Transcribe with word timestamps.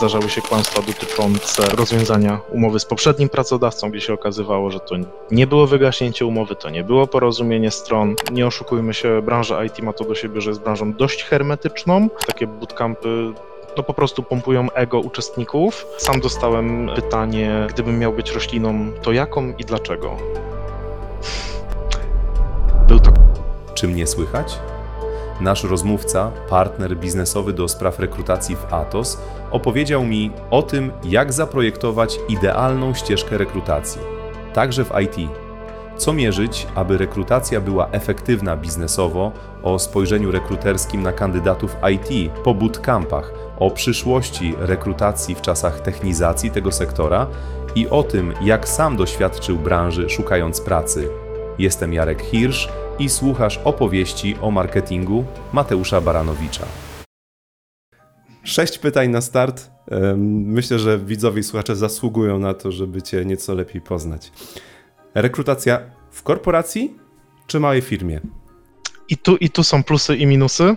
zdarzały 0.00 0.30
się 0.30 0.42
kłamstwa 0.42 0.82
dotyczące 0.82 1.62
rozwiązania 1.76 2.40
umowy 2.52 2.80
z 2.80 2.84
poprzednim 2.84 3.28
pracodawcą, 3.28 3.90
gdzie 3.90 4.00
się 4.00 4.12
okazywało, 4.12 4.70
że 4.70 4.80
to 4.80 4.94
nie 5.30 5.46
było 5.46 5.66
wygaśnięcie 5.66 6.26
umowy, 6.26 6.56
to 6.56 6.70
nie 6.70 6.84
było 6.84 7.06
porozumienie 7.06 7.70
stron. 7.70 8.14
Nie 8.32 8.46
oszukujmy 8.46 8.94
się, 8.94 9.22
branża 9.22 9.64
IT 9.64 9.82
ma 9.82 9.92
to 9.92 10.04
do 10.04 10.14
siebie, 10.14 10.40
że 10.40 10.50
jest 10.50 10.60
branżą 10.60 10.92
dość 10.92 11.24
hermetyczną. 11.24 12.08
Takie 12.26 12.46
bootcampy 12.46 13.32
no 13.76 13.82
po 13.82 13.94
prostu 13.94 14.22
pompują 14.22 14.72
ego 14.72 15.00
uczestników. 15.00 15.86
Sam 15.98 16.20
dostałem 16.20 16.90
pytanie, 16.94 17.66
gdybym 17.68 17.98
miał 17.98 18.12
być 18.12 18.30
rośliną, 18.30 18.92
to 19.02 19.12
jaką 19.12 19.52
i 19.58 19.64
dlaczego? 19.64 20.16
Był 22.88 23.00
to 23.00 23.12
Czy 23.74 23.88
mnie 23.88 24.06
słychać? 24.06 24.58
Nasz 25.40 25.64
rozmówca, 25.64 26.30
partner 26.48 26.96
biznesowy 26.96 27.52
do 27.52 27.68
spraw 27.68 27.98
rekrutacji 27.98 28.56
w 28.56 28.74
Atos, 28.74 29.18
opowiedział 29.50 30.04
mi 30.04 30.30
o 30.50 30.62
tym, 30.62 30.92
jak 31.04 31.32
zaprojektować 31.32 32.18
idealną 32.28 32.94
ścieżkę 32.94 33.38
rekrutacji, 33.38 34.00
także 34.54 34.84
w 34.84 34.92
IT. 35.02 35.30
Co 35.96 36.12
mierzyć, 36.12 36.66
aby 36.74 36.98
rekrutacja 36.98 37.60
była 37.60 37.88
efektywna 37.90 38.56
biznesowo, 38.56 39.32
o 39.62 39.78
spojrzeniu 39.78 40.30
rekruterskim 40.30 41.02
na 41.02 41.12
kandydatów 41.12 41.76
IT 41.92 42.32
po 42.44 42.54
bootcampach, 42.54 43.32
o 43.58 43.70
przyszłości 43.70 44.54
rekrutacji 44.58 45.34
w 45.34 45.40
czasach 45.40 45.80
technizacji 45.80 46.50
tego 46.50 46.72
sektora 46.72 47.26
i 47.74 47.88
o 47.88 48.02
tym, 48.02 48.34
jak 48.42 48.68
sam 48.68 48.96
doświadczył 48.96 49.58
branży 49.58 50.08
szukając 50.08 50.60
pracy. 50.60 51.08
Jestem 51.58 51.92
Jarek 51.92 52.22
Hirsch 52.22 52.68
i 53.00 53.08
słuchasz 53.08 53.60
opowieści 53.64 54.36
o 54.40 54.50
marketingu 54.50 55.24
Mateusza 55.52 56.00
Baranowicza. 56.00 56.66
Sześć 58.42 58.78
pytań 58.78 59.08
na 59.08 59.20
start. 59.20 59.70
Myślę, 60.16 60.78
że 60.78 60.98
widzowie 60.98 61.40
i 61.40 61.42
słuchacze 61.42 61.76
zasługują 61.76 62.38
na 62.38 62.54
to, 62.54 62.72
żeby 62.72 63.02
Cię 63.02 63.24
nieco 63.24 63.54
lepiej 63.54 63.80
poznać. 63.80 64.32
Rekrutacja 65.14 65.80
w 66.10 66.22
korporacji 66.22 66.96
czy 67.46 67.60
małej 67.60 67.80
firmie? 67.80 68.20
I 69.08 69.16
tu, 69.16 69.36
I 69.36 69.50
tu 69.50 69.62
są 69.64 69.84
plusy 69.84 70.16
i 70.16 70.26
minusy. 70.26 70.76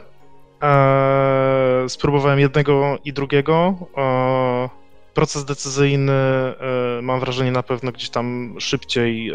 Eee, 0.61 1.89
spróbowałem 1.89 2.39
jednego 2.39 2.97
i 3.05 3.13
drugiego. 3.13 3.75
Eee, 3.97 4.69
proces 5.13 5.45
decyzyjny, 5.45 6.11
e, 6.11 6.55
mam 7.01 7.19
wrażenie, 7.19 7.51
na 7.51 7.63
pewno 7.63 7.91
gdzieś 7.91 8.09
tam 8.09 8.55
szybciej 8.59 9.29
e, 9.29 9.33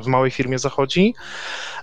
w 0.00 0.06
małej 0.06 0.30
firmie 0.30 0.58
zachodzi. 0.58 1.14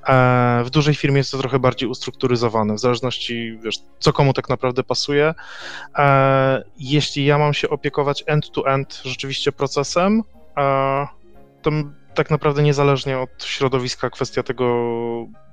E, 0.07 0.61
w 0.65 0.69
dużej 0.69 0.95
firmie 0.95 1.17
jest 1.17 1.31
to 1.31 1.37
trochę 1.37 1.59
bardziej 1.59 1.89
ustrukturyzowane, 1.89 2.73
w 2.73 2.79
zależności, 2.79 3.59
wiesz, 3.63 3.79
co 3.99 4.13
komu 4.13 4.33
tak 4.33 4.49
naprawdę 4.49 4.83
pasuje. 4.83 5.33
Jeśli 6.77 7.25
ja 7.25 7.37
mam 7.37 7.53
się 7.53 7.69
opiekować 7.69 8.23
end-to-end 8.27 9.01
rzeczywiście 9.05 9.51
procesem, 9.51 10.23
to 11.61 11.71
tak 12.13 12.31
naprawdę 12.31 12.63
niezależnie 12.63 13.19
od 13.19 13.43
środowiska 13.43 14.09
kwestia 14.09 14.43
tego, 14.43 14.65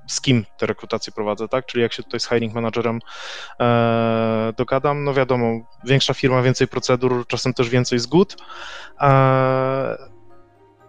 z 0.08 0.20
kim 0.20 0.44
te 0.58 0.66
rekrutacje 0.66 1.12
prowadzę, 1.12 1.48
tak? 1.48 1.66
Czyli 1.66 1.82
jak 1.82 1.92
się 1.92 2.02
tutaj 2.02 2.20
z 2.20 2.28
hiring 2.28 2.54
managerem 2.54 3.00
e, 3.60 4.52
dogadam, 4.56 5.04
no 5.04 5.14
wiadomo, 5.14 5.60
większa 5.84 6.14
firma, 6.14 6.42
więcej 6.42 6.68
procedur, 6.68 7.26
czasem 7.26 7.54
też 7.54 7.68
więcej 7.68 7.98
zgód. 7.98 8.36
E, 9.00 10.08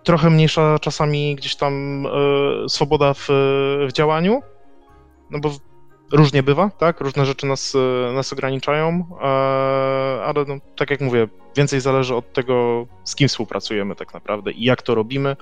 trochę 0.03 0.29
mniejsza 0.29 0.79
czasami 0.79 1.35
gdzieś 1.35 1.55
tam 1.55 2.05
e, 2.05 2.09
swoboda 2.69 3.13
w, 3.13 3.25
w 3.87 3.91
działaniu, 3.93 4.41
no 5.29 5.39
bo 5.39 5.51
różnie 6.11 6.43
bywa, 6.43 6.69
tak? 6.77 7.01
Różne 7.01 7.25
rzeczy 7.25 7.45
nas, 7.45 7.75
e, 7.75 8.13
nas 8.13 8.33
ograniczają, 8.33 9.05
e, 9.21 9.25
ale 10.25 10.45
no, 10.47 10.55
tak 10.75 10.89
jak 10.89 11.01
mówię, 11.01 11.27
więcej 11.55 11.81
zależy 11.81 12.15
od 12.15 12.33
tego, 12.33 12.85
z 13.03 13.15
kim 13.15 13.27
współpracujemy 13.27 13.95
tak 13.95 14.13
naprawdę 14.13 14.51
i 14.51 14.63
jak 14.63 14.81
to 14.81 14.95
robimy, 14.95 15.35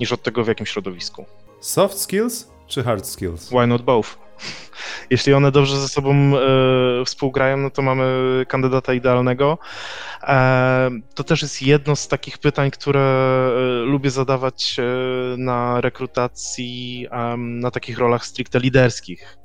niż 0.00 0.12
od 0.12 0.22
tego, 0.22 0.44
w 0.44 0.48
jakim 0.48 0.66
środowisku. 0.66 1.24
Soft 1.60 1.98
skills 1.98 2.57
czy 2.68 2.82
hard 2.82 3.06
skills? 3.06 3.48
Why 3.48 3.66
not 3.66 3.82
both? 3.82 4.18
Jeśli 5.10 5.34
one 5.34 5.52
dobrze 5.52 5.80
ze 5.80 5.88
sobą 5.88 6.14
e, 6.14 7.04
współgrają, 7.04 7.56
no 7.56 7.70
to 7.70 7.82
mamy 7.82 8.44
kandydata 8.48 8.94
idealnego. 8.94 9.58
E, 10.22 10.90
to 11.14 11.24
też 11.24 11.42
jest 11.42 11.62
jedno 11.62 11.96
z 11.96 12.08
takich 12.08 12.38
pytań, 12.38 12.70
które 12.70 13.00
e, 13.00 13.84
lubię 13.84 14.10
zadawać 14.10 14.76
e, 14.78 14.82
na 15.36 15.80
rekrutacji, 15.80 17.06
na 17.36 17.70
takich 17.70 17.98
rolach 17.98 18.26
stricte 18.26 18.60
liderskich. 18.60 19.38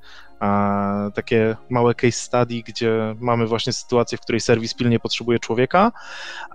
E, 0.44 1.12
takie 1.14 1.56
małe 1.70 1.96
case 1.96 2.12
study, 2.12 2.62
gdzie 2.66 3.16
mamy 3.20 3.48
właśnie 3.48 3.74
sytuację, 3.74 4.18
w 4.18 4.22
której 4.22 4.42
serwis 4.42 4.74
pilnie 4.74 5.00
potrzebuje 5.00 5.40
człowieka. 5.40 5.92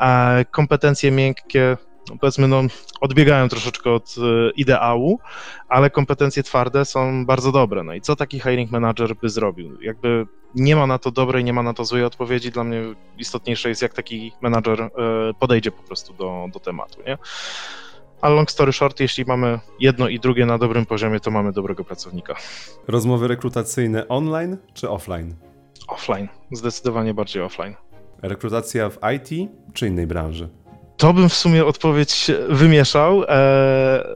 E, 0.00 0.44
kompetencje 0.44 1.10
miękkie, 1.10 1.76
powiedzmy, 2.20 2.48
no, 2.48 2.62
odbiegają 3.00 3.48
troszeczkę 3.48 3.90
od 3.90 4.14
e, 4.18 4.50
ideału, 4.50 5.18
ale 5.68 5.90
kompetencje 5.90 6.42
twarde 6.42 6.84
są 6.84 7.26
bardzo 7.26 7.52
dobre. 7.52 7.84
No 7.84 7.94
i 7.94 8.00
co 8.00 8.16
taki 8.16 8.40
hiring 8.40 8.70
manager 8.70 9.16
by 9.16 9.28
zrobił? 9.28 9.82
Jakby 9.82 10.26
nie 10.54 10.76
ma 10.76 10.86
na 10.86 10.98
to 10.98 11.10
dobrej, 11.10 11.44
nie 11.44 11.52
ma 11.52 11.62
na 11.62 11.74
to 11.74 11.84
złej 11.84 12.04
odpowiedzi. 12.04 12.50
Dla 12.50 12.64
mnie 12.64 12.82
istotniejsze 13.18 13.68
jest, 13.68 13.82
jak 13.82 13.94
taki 13.94 14.32
menadżer 14.42 14.80
e, 14.80 14.90
podejdzie 15.38 15.70
po 15.70 15.82
prostu 15.82 16.14
do, 16.14 16.48
do 16.52 16.60
tematu, 16.60 17.02
nie? 17.06 17.18
Ale 18.20 18.34
long 18.34 18.50
story 18.50 18.72
short, 18.72 19.00
jeśli 19.00 19.24
mamy 19.24 19.60
jedno 19.80 20.08
i 20.08 20.20
drugie 20.20 20.46
na 20.46 20.58
dobrym 20.58 20.86
poziomie, 20.86 21.20
to 21.20 21.30
mamy 21.30 21.52
dobrego 21.52 21.84
pracownika. 21.84 22.34
Rozmowy 22.88 23.28
rekrutacyjne 23.28 24.08
online 24.08 24.56
czy 24.74 24.90
offline? 24.90 25.34
Offline, 25.88 26.28
zdecydowanie 26.52 27.14
bardziej 27.14 27.42
offline. 27.42 27.74
Rekrutacja 28.22 28.90
w 28.90 28.98
IT 29.16 29.50
czy 29.74 29.86
innej 29.86 30.06
branży? 30.06 30.48
To 30.98 31.12
bym 31.12 31.28
w 31.28 31.34
sumie 31.34 31.64
odpowiedź 31.64 32.30
wymieszał. 32.48 33.24
E, 33.28 34.14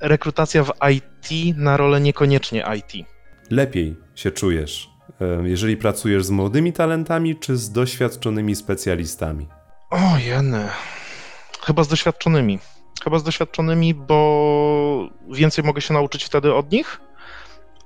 rekrutacja 0.00 0.64
w 0.64 0.72
IT 0.92 1.56
na 1.56 1.76
rolę 1.76 2.00
niekoniecznie 2.00 2.64
IT. 2.78 3.06
Lepiej 3.50 3.96
się 4.14 4.30
czujesz, 4.30 4.90
em, 5.20 5.46
jeżeli 5.46 5.76
pracujesz 5.76 6.24
z 6.24 6.30
młodymi 6.30 6.72
talentami 6.72 7.36
czy 7.36 7.56
z 7.56 7.72
doświadczonymi 7.72 8.54
specjalistami? 8.56 9.48
O, 9.90 10.18
jeny. 10.18 10.68
Chyba 11.60 11.84
z 11.84 11.88
doświadczonymi. 11.88 12.58
Chyba 13.04 13.18
z 13.18 13.22
doświadczonymi, 13.22 13.94
bo 13.94 15.08
więcej 15.30 15.64
mogę 15.64 15.80
się 15.80 15.94
nauczyć 15.94 16.24
wtedy 16.24 16.54
od 16.54 16.72
nich, 16.72 17.00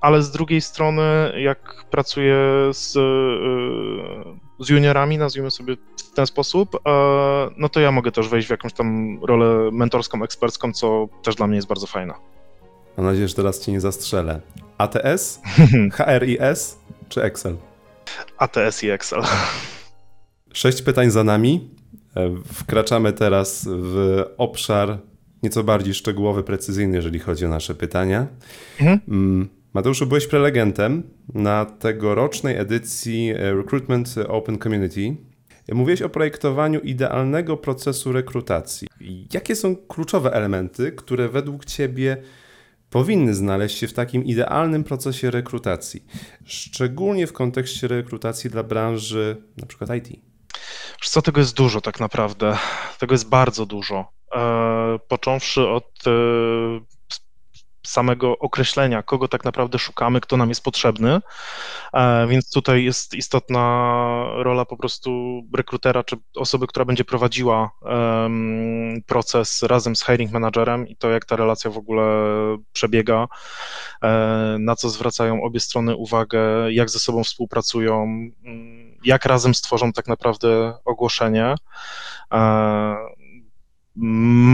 ale 0.01 0.23
z 0.23 0.31
drugiej 0.31 0.61
strony, 0.61 1.33
jak 1.37 1.85
pracuję 1.91 2.37
z, 2.73 2.95
yy, 2.95 4.48
z 4.61 4.69
juniorami, 4.69 5.19
nazwijmy 5.19 5.51
sobie 5.51 5.77
w 5.97 6.15
ten 6.15 6.27
sposób, 6.27 6.75
e, 6.75 6.81
no 7.57 7.69
to 7.69 7.81
ja 7.81 7.93
mogę 7.93 8.13
też 8.13 8.29
wejść 8.29 8.49
w 8.49 8.51
jakąś 8.51 8.73
tam 8.73 9.19
rolę 9.25 9.71
mentorską, 9.73 10.23
ekspercką, 10.23 10.73
co 10.73 11.09
też 11.23 11.35
dla 11.35 11.47
mnie 11.47 11.57
jest 11.57 11.69
bardzo 11.69 11.87
fajne. 11.87 12.15
Mam 12.97 13.07
nadzieję, 13.07 13.29
że 13.29 13.35
teraz 13.35 13.61
cię 13.61 13.73
nie 13.73 13.81
zastrzelę. 13.81 14.41
ATS, 14.79 15.41
HRIS 15.97 16.79
czy 17.09 17.23
Excel? 17.23 17.57
ATS 18.39 18.83
i 18.85 18.91
Excel. 18.91 19.23
Sześć 20.53 20.83
pytań 20.83 21.11
za 21.11 21.25
nami. 21.25 21.71
E, 22.17 22.31
Wkraczamy 22.53 23.13
teraz 23.13 23.69
w 23.71 24.25
obszar 24.37 24.99
nieco 25.43 25.65
bardziej 25.65 25.95
szczegółowy, 25.95 26.43
precyzyjny, 26.43 26.97
jeżeli 26.97 27.19
chodzi 27.19 27.47
o 27.47 27.49
nasze 27.49 27.75
pytania. 27.75 28.27
Mhm. 28.81 29.49
Mateuszu, 29.75 30.07
byłeś 30.07 30.27
prelegentem 30.27 31.03
na 31.35 31.65
tegorocznej 31.65 32.57
edycji 32.57 33.31
e, 33.31 33.55
Recruitment 33.55 34.15
Open 34.29 34.59
Community. 34.59 35.17
Mówiłeś 35.73 36.03
o 36.03 36.09
projektowaniu 36.09 36.81
idealnego 36.81 37.57
procesu 37.57 38.13
rekrutacji. 38.13 38.89
Jakie 39.33 39.57
są 39.57 39.77
kluczowe 39.77 40.33
elementy, 40.33 40.93
które 40.93 41.29
według 41.29 41.65
Ciebie 41.65 42.17
powinny 42.91 43.35
znaleźć 43.35 43.79
się 43.79 43.89
w 43.89 43.93
takim 43.93 44.25
idealnym 44.25 44.85
procesie 44.85 45.31
rekrutacji, 45.31 46.05
szczególnie 46.45 47.27
w 47.27 47.33
kontekście 47.33 47.89
rekrutacji 47.89 48.51
dla 48.51 48.63
branży 48.63 49.43
przykład 49.67 49.91
IT? 49.97 50.09
Co, 51.03 51.23
tego 51.23 51.41
jest 51.41 51.57
dużo 51.57 51.81
tak 51.81 52.01
naprawdę. 52.01 52.57
Tego 52.99 53.15
jest 53.15 53.29
bardzo 53.29 53.67
dużo. 53.67 54.13
E, 54.35 54.99
począwszy 55.09 55.69
od 55.69 55.93
e, 56.07 56.11
samego 57.89 58.39
określenia, 58.39 59.03
kogo 59.03 59.29
tak 59.29 59.45
naprawdę 59.45 59.79
szukamy, 59.79 60.21
kto 60.21 60.37
nam 60.37 60.49
jest 60.49 60.65
potrzebny. 60.65 61.21
E, 61.93 62.27
więc 62.27 62.51
tutaj 62.51 62.85
jest 62.85 63.15
istotna 63.15 63.61
rola 64.37 64.65
po 64.65 64.77
prostu 64.77 65.43
rekrutera, 65.57 66.05
czy 66.05 66.17
osoby, 66.37 66.67
która 66.67 66.85
będzie 66.85 67.05
prowadziła 67.05 67.71
proces 69.07 69.63
razem 69.63 69.97
z 69.97 70.05
hiring 70.05 70.33
managerem 70.33 70.89
i 70.89 70.97
to, 70.97 71.11
jak 71.11 71.25
ta 71.25 71.37
relacja 71.37 71.71
w 71.71 71.79
ogóle 71.79 72.05
przebiega, 72.73 73.29
e, 74.03 74.57
na 74.59 74.77
co 74.77 74.91
zwracają 74.91 75.43
obie 75.43 75.61
strony 75.61 75.97
uwagę, 75.97 76.41
jak 76.71 76.91
ze 76.91 76.99
sobą 76.99 77.25
współpracują, 77.25 78.07
jak 79.05 79.25
razem 79.25 79.55
stworzą 79.55 79.93
tak 79.93 80.07
naprawdę 80.07 80.75
ogłoszenie. 80.85 81.55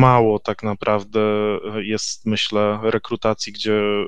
Mało 0.04 0.38
tak 0.38 0.62
naprawdę 0.62 1.20
jest, 1.82 2.26
myślę, 2.26 2.78
rekrutacji, 2.82 3.52
gdzie 3.52 3.72
y, 3.72 4.06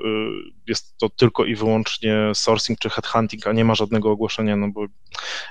jest 0.67 0.97
to 0.97 1.09
tylko 1.09 1.45
i 1.45 1.55
wyłącznie 1.55 2.15
sourcing 2.33 2.79
czy 2.79 2.89
headhunting, 2.89 3.47
a 3.47 3.51
nie 3.51 3.65
ma 3.65 3.75
żadnego 3.75 4.11
ogłoszenia, 4.11 4.55
no 4.55 4.67
bo 4.67 4.85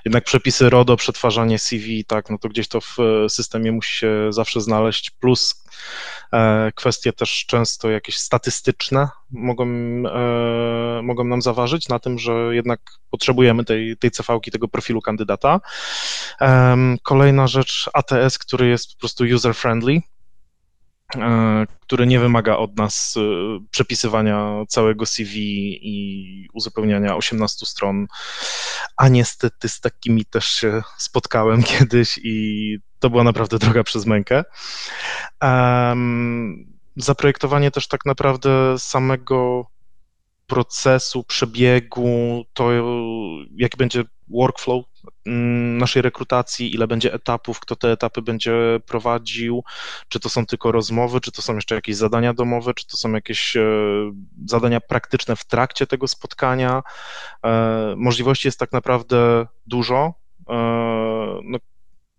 jednak 0.04 0.24
przepisy 0.24 0.70
RODO, 0.70 0.96
przetwarzanie 0.96 1.58
CV, 1.58 2.04
tak, 2.04 2.30
no 2.30 2.38
to 2.38 2.48
gdzieś 2.48 2.68
to 2.68 2.80
w 2.80 2.96
systemie 3.28 3.72
musi 3.72 3.96
się 3.96 4.32
zawsze 4.32 4.60
znaleźć, 4.60 5.10
plus 5.10 5.64
e, 6.32 6.72
kwestie 6.74 7.12
też 7.12 7.44
często 7.46 7.90
jakieś 7.90 8.18
statystyczne 8.18 9.08
mogą, 9.30 9.64
e, 9.66 11.02
mogą 11.02 11.24
nam 11.24 11.42
zaważyć 11.42 11.88
na 11.88 11.98
tym, 11.98 12.18
że 12.18 12.32
jednak 12.54 12.80
potrzebujemy 13.10 13.64
tej, 13.64 13.96
tej 13.96 14.10
CV-ki, 14.10 14.50
tego 14.50 14.68
profilu 14.68 15.00
kandydata. 15.00 15.60
Kolejna 17.02 17.46
rzecz, 17.46 17.90
ATS, 17.92 18.38
który 18.38 18.68
jest 18.68 18.94
po 18.94 19.00
prostu 19.00 19.24
user-friendly, 19.24 20.00
e, 21.14 21.66
który 21.80 22.06
nie 22.06 22.20
wymaga 22.20 22.56
od 22.56 22.76
nas 22.76 23.14
e, 23.16 23.20
przepisywania 23.70 24.64
całego 24.68 25.06
CV 25.06 25.38
i 25.82 26.48
uzupełniania 26.52 27.16
18 27.16 27.66
stron, 27.66 28.06
a 28.96 29.08
niestety 29.08 29.68
z 29.68 29.80
takimi 29.80 30.24
też 30.24 30.44
się 30.44 30.82
spotkałem 30.98 31.62
kiedyś 31.78 32.18
i 32.22 32.78
to 32.98 33.10
była 33.10 33.24
naprawdę 33.24 33.58
droga 33.58 33.84
przez 33.84 34.06
mękę. 34.06 34.44
Zaprojektowanie 36.96 37.70
też 37.70 37.88
tak 37.88 38.06
naprawdę 38.06 38.78
samego 38.78 39.66
procesu, 40.46 41.24
przebiegu, 41.24 42.44
to 42.52 42.70
jaki 43.56 43.76
będzie 43.76 44.04
workflow 44.28 44.84
mm, 45.26 45.78
naszej 45.78 46.02
rekrutacji, 46.02 46.74
ile 46.74 46.86
będzie 46.86 47.12
etapów, 47.12 47.60
kto 47.60 47.76
te 47.76 47.92
etapy 47.92 48.22
będzie 48.22 48.80
prowadził, 48.86 49.64
czy 50.08 50.20
to 50.20 50.28
są 50.28 50.46
tylko 50.46 50.72
rozmowy, 50.72 51.20
czy 51.20 51.32
to 51.32 51.42
są 51.42 51.54
jeszcze 51.54 51.74
jakieś 51.74 51.96
zadania 51.96 52.34
domowe, 52.34 52.74
czy 52.74 52.86
to 52.86 52.96
są 52.96 53.12
jakieś 53.12 53.56
e, 53.56 53.62
zadania 54.46 54.80
praktyczne 54.80 55.36
w 55.36 55.44
trakcie 55.44 55.86
tego 55.86 56.08
spotkania. 56.08 56.82
E, 57.44 57.94
możliwości 57.96 58.48
jest 58.48 58.58
tak 58.58 58.72
naprawdę 58.72 59.46
dużo. 59.66 60.14
E, 60.48 60.54
no, 61.44 61.58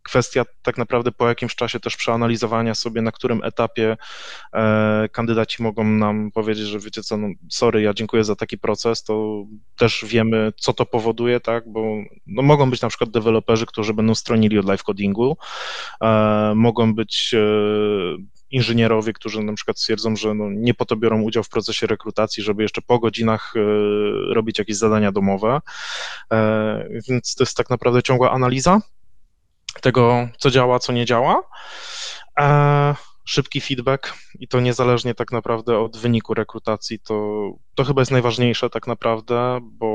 kwestia 0.08 0.46
tak 0.62 0.78
naprawdę 0.78 1.12
po 1.12 1.28
jakimś 1.28 1.56
czasie 1.56 1.80
też 1.80 1.96
przeanalizowania 1.96 2.76
sobie, 2.76 3.02
na 3.02 3.12
którym 3.12 3.44
etapie 3.44 3.98
e, 4.54 5.10
kandydaci 5.12 5.64
mogą 5.64 5.84
nam 5.84 6.32
powiedzieć, 6.32 6.66
że 6.66 6.80
wiecie 6.80 7.04
co, 7.04 7.18
no 7.18 7.28
sorry, 7.50 7.82
ja 7.82 7.94
dziękuję 7.94 8.24
za 8.24 8.36
taki 8.36 8.58
proces, 8.58 9.04
to 9.04 9.44
też 9.78 10.06
wiemy, 10.08 10.54
co 10.58 10.74
to 10.74 10.86
powoduje, 10.86 11.40
tak, 11.40 11.72
bo 11.72 11.98
no, 12.28 12.42
mogą 12.42 12.70
być 12.70 12.82
na 12.82 12.90
przykład 12.90 13.10
deweloperzy, 13.10 13.66
którzy 13.66 13.94
będą 13.94 14.16
stronili 14.16 14.60
od 14.60 14.66
live 14.66 14.84
codingu, 14.84 15.38
e, 16.02 16.54
mogą 16.56 16.96
być 16.96 17.34
e, 17.34 17.40
inżynierowie, 18.52 19.14
którzy 19.14 19.44
na 19.44 19.54
przykład 19.54 19.80
stwierdzą, 19.80 20.16
że 20.16 20.34
no 20.34 20.46
nie 20.50 20.74
po 20.74 20.86
to 20.86 20.96
biorą 20.96 21.22
udział 21.22 21.44
w 21.44 21.50
procesie 21.50 21.88
rekrutacji, 21.88 22.44
żeby 22.44 22.62
jeszcze 22.64 22.82
po 22.82 23.00
godzinach 23.00 23.54
robić 24.30 24.60
jakieś 24.60 24.76
zadania 24.76 25.12
domowe. 25.12 25.60
Więc 27.10 27.36
to 27.36 27.44
jest 27.44 27.58
tak 27.58 27.70
naprawdę 27.70 28.04
ciągła 28.04 28.32
analiza 28.32 28.82
tego, 29.82 30.28
co 30.38 30.52
działa, 30.52 30.80
co 30.80 30.94
nie 30.94 31.06
działa. 31.06 31.44
E, 32.40 32.96
szybki 33.26 33.62
feedback 33.62 34.14
i 34.40 34.48
to 34.48 34.60
niezależnie 34.60 35.16
tak 35.16 35.32
naprawdę 35.32 35.80
od 35.80 35.98
wyniku 35.98 36.34
rekrutacji, 36.34 37.00
to, 37.00 37.50
to 37.76 37.84
chyba 37.84 38.02
jest 38.02 38.12
najważniejsze 38.12 38.70
tak 38.70 38.88
naprawdę, 38.88 39.60
bo 39.62 39.88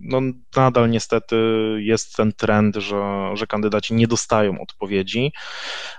no, 0.00 0.20
nadal 0.56 0.90
niestety 0.90 1.36
jest 1.78 2.16
ten 2.16 2.32
trend, 2.32 2.76
że, 2.76 3.30
że 3.34 3.46
kandydaci 3.46 3.94
nie 3.94 4.06
dostają 4.06 4.60
odpowiedzi. 4.60 5.32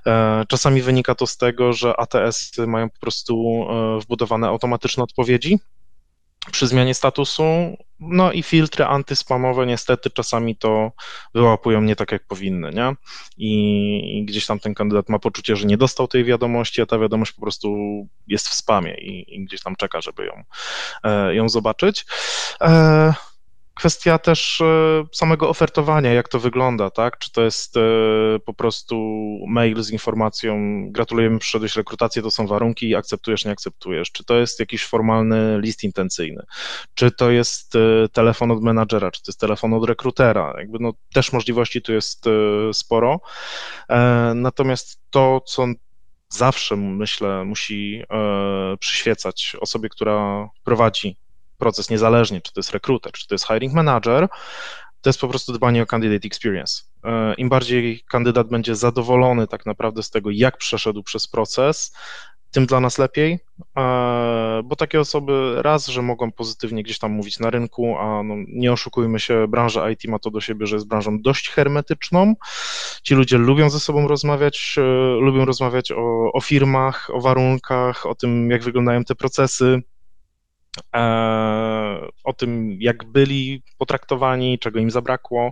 E, 0.06 0.44
czasami 0.48 0.82
wynika 0.82 1.16
to 1.16 1.28
z 1.28 1.38
tego, 1.38 1.74
że 1.74 2.00
ATS 2.00 2.58
mają 2.68 2.90
po 2.90 3.00
prostu 3.00 3.66
e, 3.70 4.00
wbudowane 4.00 4.48
automatyczne 4.48 5.04
odpowiedzi, 5.04 5.60
przy 6.50 6.68
zmianie 6.68 6.94
statusu. 6.94 7.44
No 8.00 8.32
i 8.32 8.44
filtry 8.44 8.86
antyspamowe 8.86 9.66
niestety 9.66 10.10
czasami 10.10 10.56
to 10.56 10.92
wyłapują 11.36 11.82
nie 11.82 11.96
tak, 11.96 12.12
jak 12.12 12.28
powinny, 12.28 12.72
nie? 12.72 12.96
I, 13.38 14.18
I, 14.18 14.26
gdzieś 14.26 14.46
tam 14.46 14.60
ten 14.60 14.74
kandydat 14.74 15.10
ma 15.10 15.20
poczucie, 15.20 15.56
że 15.56 15.68
nie 15.68 15.78
dostał 15.78 16.08
tej 16.08 16.24
wiadomości, 16.24 16.82
a 16.82 16.86
ta 16.86 17.00
wiadomość 17.00 17.32
po 17.32 17.42
prostu 17.42 17.78
jest 18.28 18.48
w 18.48 18.54
spamie 18.54 18.94
i, 18.94 19.36
i 19.36 19.46
gdzieś 19.46 19.64
tam 19.64 19.76
czeka, 19.76 20.02
żeby 20.02 20.26
ją, 20.26 20.44
e, 21.04 21.36
ją 21.36 21.50
zobaczyć. 21.50 22.06
E, 22.62 23.14
kwestia 23.80 24.20
też 24.20 24.62
e, 24.62 25.04
samego 25.12 25.50
ofertowania, 25.50 26.14
jak 26.14 26.28
to 26.28 26.40
wygląda, 26.40 26.90
tak? 26.90 27.18
Czy 27.18 27.32
to 27.32 27.42
jest 27.42 27.78
e, 27.78 27.82
po 28.46 28.54
prostu 28.54 28.96
mail 29.48 29.84
z 29.84 29.92
informacją, 29.92 30.58
gratulujemy, 30.92 31.40
przyszedłeś 31.40 31.76
rekrutację, 31.76 32.22
to 32.22 32.32
są 32.32 32.48
warunki, 32.48 32.96
akceptujesz, 32.96 33.46
nie 33.46 33.52
akceptujesz. 33.52 34.12
Czy 34.12 34.24
to 34.24 34.38
jest 34.38 34.60
jakiś 34.60 34.86
formalny 34.86 35.60
list 35.62 35.84
intencyjny? 35.84 36.44
Czy 36.94 37.12
to 37.12 37.32
jest 37.32 37.76
e, 37.76 38.10
telefon 38.10 38.52
od 38.52 38.64
menadżera, 38.64 39.12
czy 39.12 39.24
to 39.24 39.32
jest 39.32 39.40
telefon 39.40 39.74
od 39.74 39.86
rekrutera? 39.86 40.54
Jakby 40.58 40.78
no, 40.82 40.94
też 41.14 41.34
możliwości 41.34 41.82
tu 41.82 41.94
jest 41.94 42.26
sporo. 42.74 43.20
Natomiast 44.36 45.02
to, 45.10 45.42
co 45.46 45.66
zawsze, 46.30 46.76
myślę, 46.76 47.46
musi 47.46 48.04
przyświecać 48.80 49.56
osobie, 49.62 49.90
która 49.90 50.50
prowadzi 50.64 51.16
proces 51.60 51.90
niezależnie, 51.90 52.42
czy 52.42 52.54
to 52.54 52.60
jest 52.60 52.72
rekruter, 52.72 53.12
czy 53.12 53.28
to 53.28 53.36
jest 53.36 53.48
hiring 53.48 53.74
manager, 53.74 54.28
to 55.02 55.10
jest 55.10 55.22
po 55.22 55.28
prostu 55.28 55.54
dbanie 55.54 55.84
o 55.84 55.86
candidate 55.86 56.28
experience. 56.28 56.84
E, 57.04 57.34
Im 57.34 57.50
bardziej 57.50 58.04
kandydat 58.12 58.50
będzie 58.50 58.76
zadowolony 58.76 59.48
tak 59.48 59.66
naprawdę 59.66 60.04
z 60.04 60.10
tego, 60.10 60.30
jak 60.32 60.58
przeszedł 60.58 61.04
przez 61.04 61.28
proces, 61.28 61.94
tym 62.52 62.66
dla 62.66 62.80
nas 62.80 62.98
lepiej, 62.98 63.40
e, 63.78 64.62
bo 64.64 64.76
takie 64.76 65.00
osoby 65.00 65.54
raz, 65.62 65.88
że 65.88 66.02
mogą 66.02 66.32
pozytywnie 66.32 66.84
gdzieś 66.84 67.00
tam 67.00 67.12
mówić 67.12 67.40
na 67.40 67.50
rynku, 67.50 67.98
a 67.98 68.24
no, 68.24 68.36
nie 68.48 68.72
oszukujmy 68.72 69.20
się, 69.20 69.48
branża 69.48 69.90
IT 69.90 70.06
ma 70.08 70.20
to 70.20 70.32
do 70.32 70.42
siebie, 70.42 70.68
że 70.68 70.76
jest 70.76 70.88
branżą 70.88 71.22
dość 71.22 71.50
hermetyczną. 71.50 72.34
Ci 73.04 73.16
ludzie 73.16 73.38
lubią 73.38 73.70
ze 73.70 73.80
sobą 73.80 74.08
rozmawiać, 74.08 74.76
e, 74.78 74.82
lubią 75.22 75.46
rozmawiać 75.46 75.92
o, 75.92 76.32
o 76.34 76.42
firmach, 76.42 77.10
o 77.14 77.22
warunkach, 77.22 78.06
o 78.06 78.16
tym, 78.16 78.52
jak 78.52 78.64
wyglądają 78.64 79.04
te 79.04 79.16
procesy. 79.16 79.82
E, 80.96 82.08
o 82.24 82.34
tym, 82.34 82.78
jak 82.80 83.06
byli 83.06 83.64
potraktowani, 83.78 84.60
czego 84.60 84.80
im 84.80 84.92
zabrakło, 84.92 85.52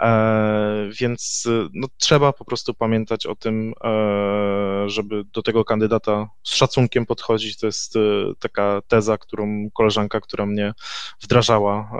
e, 0.00 0.88
więc 1.00 1.48
no, 1.72 1.88
trzeba 1.96 2.32
po 2.32 2.44
prostu 2.44 2.74
pamiętać 2.74 3.26
o 3.26 3.34
tym, 3.34 3.74
e, 3.84 4.88
żeby 4.88 5.24
do 5.24 5.42
tego 5.42 5.64
kandydata 5.64 6.28
z 6.42 6.54
szacunkiem 6.54 7.06
podchodzić. 7.06 7.58
To 7.58 7.66
jest 7.66 7.94
taka 8.38 8.82
teza, 8.88 9.18
którą 9.18 9.70
koleżanka, 9.70 10.20
która 10.20 10.46
mnie 10.46 10.72
wdrażała 11.22 11.90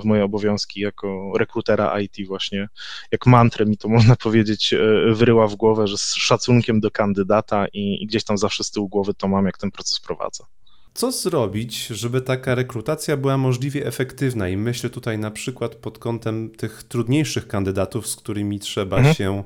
w 0.00 0.04
moje 0.04 0.24
obowiązki 0.24 0.80
jako 0.80 1.32
rekrutera 1.38 2.00
IT 2.00 2.26
właśnie, 2.26 2.68
jak 3.12 3.26
mantrę 3.26 3.66
mi 3.66 3.76
to 3.76 3.88
można 3.88 4.16
powiedzieć, 4.16 4.74
wyryła 5.12 5.48
w 5.48 5.56
głowę, 5.56 5.86
że 5.86 5.98
z 5.98 6.14
szacunkiem 6.14 6.80
do 6.80 6.90
kandydata 6.90 7.66
i, 7.72 8.02
i 8.02 8.06
gdzieś 8.06 8.24
tam 8.24 8.38
zawsze 8.38 8.64
z 8.64 8.70
tyłu 8.70 8.88
głowy 8.88 9.14
to 9.14 9.28
mam, 9.28 9.46
jak 9.46 9.58
ten 9.58 9.70
proces 9.70 10.00
prowadzę. 10.00 10.44
Co 10.94 11.12
zrobić, 11.12 11.86
żeby 11.86 12.20
taka 12.20 12.54
rekrutacja 12.54 13.16
była 13.16 13.36
możliwie 13.36 13.86
efektywna? 13.86 14.48
I 14.48 14.56
myślę 14.56 14.90
tutaj 14.90 15.18
na 15.18 15.30
przykład 15.30 15.74
pod 15.74 15.98
kątem 15.98 16.50
tych 16.50 16.82
trudniejszych 16.82 17.48
kandydatów, 17.48 18.06
z 18.06 18.16
którymi 18.16 18.60
trzeba 18.60 18.96
mhm. 18.96 19.14
się. 19.14 19.44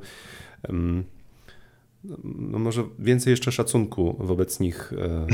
Um, 0.68 1.04
no 2.24 2.58
może 2.58 2.84
więcej 2.98 3.30
jeszcze 3.30 3.52
szacunku 3.52 4.16
wobec 4.20 4.60
nich 4.60 4.92
e, 4.92 5.26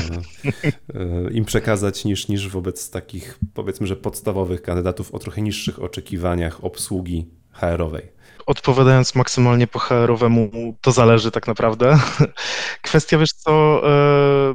e, 0.95 1.31
im 1.33 1.45
przekazać 1.45 2.05
niż, 2.05 2.29
niż 2.29 2.49
wobec 2.49 2.91
takich 2.91 3.39
powiedzmy, 3.55 3.87
że 3.87 3.97
podstawowych 3.97 4.63
kandydatów 4.63 5.15
o 5.15 5.19
trochę 5.19 5.43
niższych 5.43 5.83
oczekiwaniach 5.83 6.65
obsługi 6.65 7.27
HR-owej. 7.53 8.13
Odpowiadając 8.47 9.15
maksymalnie 9.15 9.67
po 9.67 9.79
HR-owemu, 9.79 10.51
to 10.81 10.93
zależy 10.93 11.31
tak 11.31 11.47
naprawdę. 11.47 11.99
Kwestia, 12.83 13.19
wiesz 13.19 13.33
co, 13.33 13.83
e, 13.91 14.55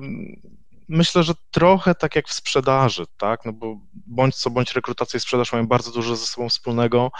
Myślę, 0.89 1.23
że 1.23 1.33
trochę 1.51 1.95
tak 1.95 2.15
jak 2.15 2.27
w 2.27 2.33
sprzedaży, 2.33 3.05
tak? 3.17 3.45
No 3.45 3.53
bo 3.53 3.77
bądź 3.93 4.35
co 4.35 4.49
bądź 4.49 4.73
rekrutacja 4.73 5.17
i 5.17 5.21
sprzedaż 5.21 5.53
mają 5.53 5.67
bardzo 5.67 5.91
dużo 5.91 6.15
ze 6.15 6.25
sobą 6.25 6.49
wspólnego. 6.49 7.11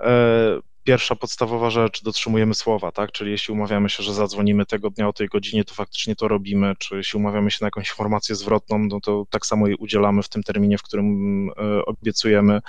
E, 0.00 0.60
pierwsza 0.84 1.16
podstawowa 1.16 1.70
rzecz, 1.70 2.02
dotrzymujemy 2.02 2.54
słowa, 2.54 2.92
tak? 2.92 3.12
Czyli 3.12 3.30
jeśli 3.30 3.54
umawiamy 3.54 3.90
się, 3.90 4.02
że 4.02 4.14
zadzwonimy 4.14 4.66
tego 4.66 4.90
dnia 4.90 5.08
o 5.08 5.12
tej 5.12 5.28
godzinie, 5.28 5.64
to 5.64 5.74
faktycznie 5.74 6.16
to 6.16 6.28
robimy, 6.28 6.74
czy 6.78 6.96
jeśli 6.96 7.16
umawiamy 7.16 7.50
się 7.50 7.58
na 7.60 7.66
jakąś 7.66 7.88
informację 7.88 8.34
zwrotną, 8.34 8.78
no 8.78 9.00
to 9.00 9.24
tak 9.30 9.46
samo 9.46 9.66
jej 9.66 9.76
udzielamy 9.76 10.22
w 10.22 10.28
tym 10.28 10.42
terminie, 10.42 10.78
w 10.78 10.82
którym 10.82 11.48
e, 11.48 11.84
obiecujemy. 11.84 12.60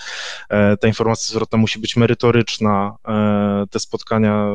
E, 0.49 0.77
ta 0.77 0.87
informacja 0.87 1.33
zwrotna 1.33 1.57
musi 1.57 1.79
być 1.79 1.95
merytoryczna, 1.95 2.95
te 3.71 3.79
spotkania 3.79 4.47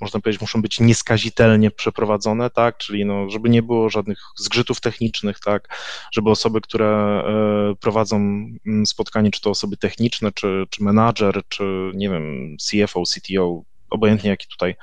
można 0.00 0.20
powiedzieć, 0.20 0.40
muszą 0.40 0.62
być 0.62 0.80
nieskazitelnie 0.80 1.70
przeprowadzone, 1.70 2.50
tak, 2.50 2.76
czyli 2.76 3.04
no, 3.04 3.30
żeby 3.30 3.48
nie 3.48 3.62
było 3.62 3.88
żadnych 3.88 4.18
zgrzytów 4.36 4.80
technicznych, 4.80 5.40
tak, 5.40 5.68
żeby 6.12 6.30
osoby, 6.30 6.60
które 6.60 6.86
e, 6.86 7.74
prowadzą 7.80 8.16
mm, 8.16 8.86
spotkanie, 8.86 9.30
czy 9.30 9.40
to 9.40 9.50
osoby 9.50 9.76
techniczne, 9.76 10.32
czy, 10.32 10.66
czy 10.70 10.84
menadżer, 10.84 11.42
czy 11.48 11.90
nie 11.94 12.10
wiem, 12.10 12.56
CFO, 12.56 13.02
CTO, 13.02 13.62
obojętnie 13.90 14.30
jaki 14.30 14.46
tutaj 14.48 14.74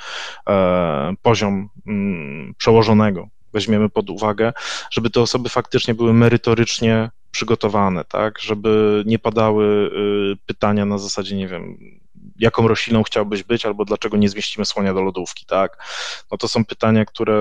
poziom 1.22 1.70
mm, 1.88 2.54
przełożonego 2.58 3.28
weźmiemy 3.54 3.90
pod 3.90 4.10
uwagę, 4.10 4.54
żeby 4.92 5.10
te 5.10 5.22
osoby 5.22 5.50
faktycznie 5.50 5.94
były 5.94 6.14
merytorycznie 6.14 7.10
przygotowane, 7.32 8.04
tak, 8.04 8.40
żeby 8.40 9.04
nie 9.06 9.20
padały 9.20 9.66
y, 10.34 10.46
pytania 10.46 10.86
na 10.86 10.98
zasadzie, 10.98 11.36
nie 11.36 11.48
wiem, 11.48 11.78
jaką 12.40 12.68
rośliną 12.68 13.04
chciałbyś 13.04 13.44
być, 13.44 13.66
albo 13.66 13.86
dlaczego 13.86 14.18
nie 14.18 14.30
zmieścimy 14.30 14.66
słonia 14.66 14.94
do 14.94 15.02
lodówki, 15.02 15.46
tak? 15.46 15.84
No 16.32 16.38
to 16.38 16.48
są 16.48 16.66
pytania, 16.66 17.06
które 17.06 17.34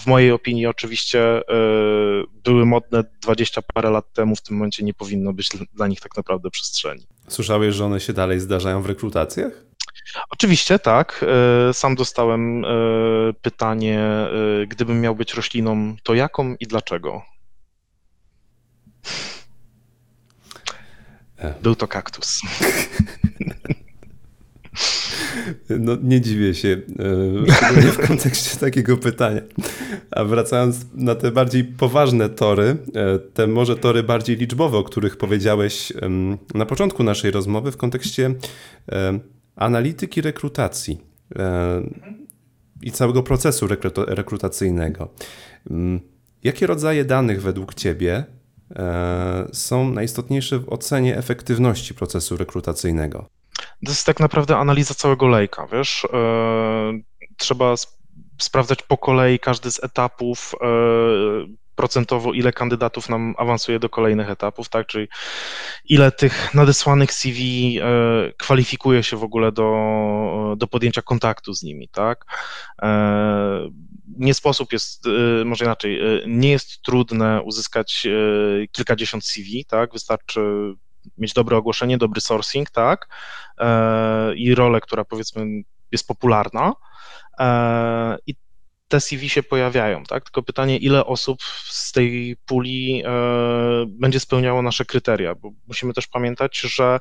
w 0.00 0.06
mojej 0.06 0.32
opinii 0.32 0.66
oczywiście 0.66 1.40
y, 1.40 1.44
były 2.44 2.66
modne 2.66 3.04
20 3.20 3.62
parę 3.74 3.90
lat 3.90 4.12
temu, 4.12 4.36
w 4.36 4.42
tym 4.42 4.56
momencie 4.56 4.84
nie 4.84 4.94
powinno 4.94 5.32
być 5.32 5.48
dla 5.74 5.86
nich 5.86 6.00
tak 6.00 6.16
naprawdę 6.16 6.50
przestrzeni. 6.50 7.06
Słyszałeś, 7.28 7.74
że 7.74 7.84
one 7.84 8.00
się 8.00 8.12
dalej 8.12 8.40
zdarzają 8.40 8.82
w 8.82 8.86
rekrutacjach? 8.86 9.52
Oczywiście 10.30 10.78
tak. 10.78 11.24
Y, 11.70 11.74
sam 11.74 11.94
dostałem 11.94 12.64
pytanie, 13.42 14.08
gdybym 14.68 15.00
miał 15.00 15.16
być 15.16 15.34
rośliną, 15.34 15.96
to 16.02 16.14
jaką 16.14 16.54
i 16.60 16.66
dlaczego? 16.66 17.22
Był 21.62 21.74
to 21.74 21.88
kaktus. 21.88 22.40
No 25.78 25.96
nie 26.02 26.20
dziwię 26.20 26.54
się, 26.54 26.80
e, 27.48 27.52
szczególnie 27.52 27.90
w 27.90 28.06
kontekście 28.06 28.56
takiego 28.56 28.96
pytania. 28.96 29.40
A 30.10 30.24
wracając 30.24 30.86
na 30.94 31.14
te 31.14 31.30
bardziej 31.30 31.64
poważne 31.64 32.28
tory, 32.28 32.76
e, 32.94 33.18
te 33.18 33.46
może 33.46 33.76
tory 33.76 34.02
bardziej 34.02 34.36
liczbowe, 34.36 34.78
o 34.78 34.84
których 34.84 35.16
powiedziałeś 35.16 35.92
na 36.54 36.66
początku 36.66 37.02
naszej 37.02 37.30
rozmowy 37.30 37.72
w 37.72 37.76
kontekście 37.76 38.34
e, 38.92 39.18
analityki 39.56 40.20
rekrutacji 40.20 41.00
i 42.82 42.92
całego 42.92 43.22
procesu 43.22 43.66
rekrutacyjnego. 44.06 45.08
Jakie 46.44 46.66
rodzaje 46.66 47.04
danych 47.04 47.42
według 47.42 47.74
Ciebie 47.74 48.24
są 49.52 49.90
najistotniejsze 49.90 50.58
w 50.58 50.68
ocenie 50.68 51.16
efektywności 51.16 51.94
procesu 51.94 52.36
rekrutacyjnego? 52.36 53.26
To 53.58 53.90
jest 53.90 54.06
tak 54.06 54.20
naprawdę 54.20 54.56
analiza 54.56 54.94
całego 54.94 55.28
lejka, 55.28 55.66
wiesz. 55.72 56.06
E, 56.12 56.92
trzeba 57.36 57.74
sprawdzać 58.38 58.82
po 58.82 58.98
kolei 58.98 59.38
każdy 59.38 59.70
z 59.70 59.84
etapów, 59.84 60.54
e, 60.62 60.66
procentowo 61.74 62.32
ile 62.32 62.52
kandydatów 62.52 63.08
nam 63.08 63.34
awansuje 63.38 63.78
do 63.78 63.88
kolejnych 63.88 64.30
etapów, 64.30 64.68
tak, 64.68 64.86
czyli 64.86 65.08
ile 65.88 66.12
tych 66.12 66.54
nadesłanych 66.54 67.12
CV 67.12 67.78
kwalifikuje 68.38 69.02
się 69.02 69.16
w 69.16 69.24
ogóle 69.24 69.52
do, 69.52 70.54
do 70.56 70.66
podjęcia 70.66 71.02
kontaktu 71.02 71.54
z 71.54 71.62
nimi, 71.62 71.88
tak 71.88 72.24
nie 74.18 74.34
sposób 74.34 74.72
jest, 74.72 75.06
y, 75.06 75.44
może 75.44 75.64
inaczej, 75.64 76.16
y, 76.16 76.24
nie 76.26 76.50
jest 76.50 76.82
trudne 76.82 77.42
uzyskać 77.42 78.02
y, 78.06 78.68
kilkadziesiąt 78.72 79.24
CV, 79.24 79.64
tak? 79.64 79.92
Wystarczy 79.92 80.40
mieć 81.18 81.32
dobre 81.32 81.56
ogłoszenie, 81.56 81.98
dobry 81.98 82.20
sourcing, 82.20 82.70
tak? 82.70 83.08
E, 83.58 84.34
I 84.34 84.54
rolę, 84.54 84.80
która 84.80 85.04
powiedzmy 85.04 85.46
jest 85.92 86.06
popularna. 86.06 86.72
E, 87.38 88.16
I 88.26 88.34
te 88.88 89.00
CV 89.00 89.28
się 89.28 89.42
pojawiają, 89.42 90.04
tak? 90.04 90.24
Tylko 90.24 90.42
pytanie, 90.42 90.76
ile 90.76 91.06
osób 91.06 91.42
z 91.68 91.92
tej 91.92 92.36
puli 92.46 93.02
e, 93.04 93.10
będzie 93.88 94.20
spełniało 94.20 94.62
nasze 94.62 94.84
kryteria, 94.84 95.34
bo 95.34 95.50
musimy 95.66 95.92
też 95.92 96.06
pamiętać, 96.06 96.58
że 96.58 96.98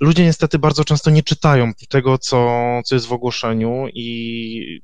ludzie 0.00 0.24
niestety 0.24 0.58
bardzo 0.58 0.84
często 0.84 1.10
nie 1.10 1.22
czytają 1.22 1.72
tego, 1.88 2.18
co, 2.18 2.60
co 2.84 2.94
jest 2.94 3.06
w 3.06 3.12
ogłoszeniu 3.12 3.86
i 3.94 4.82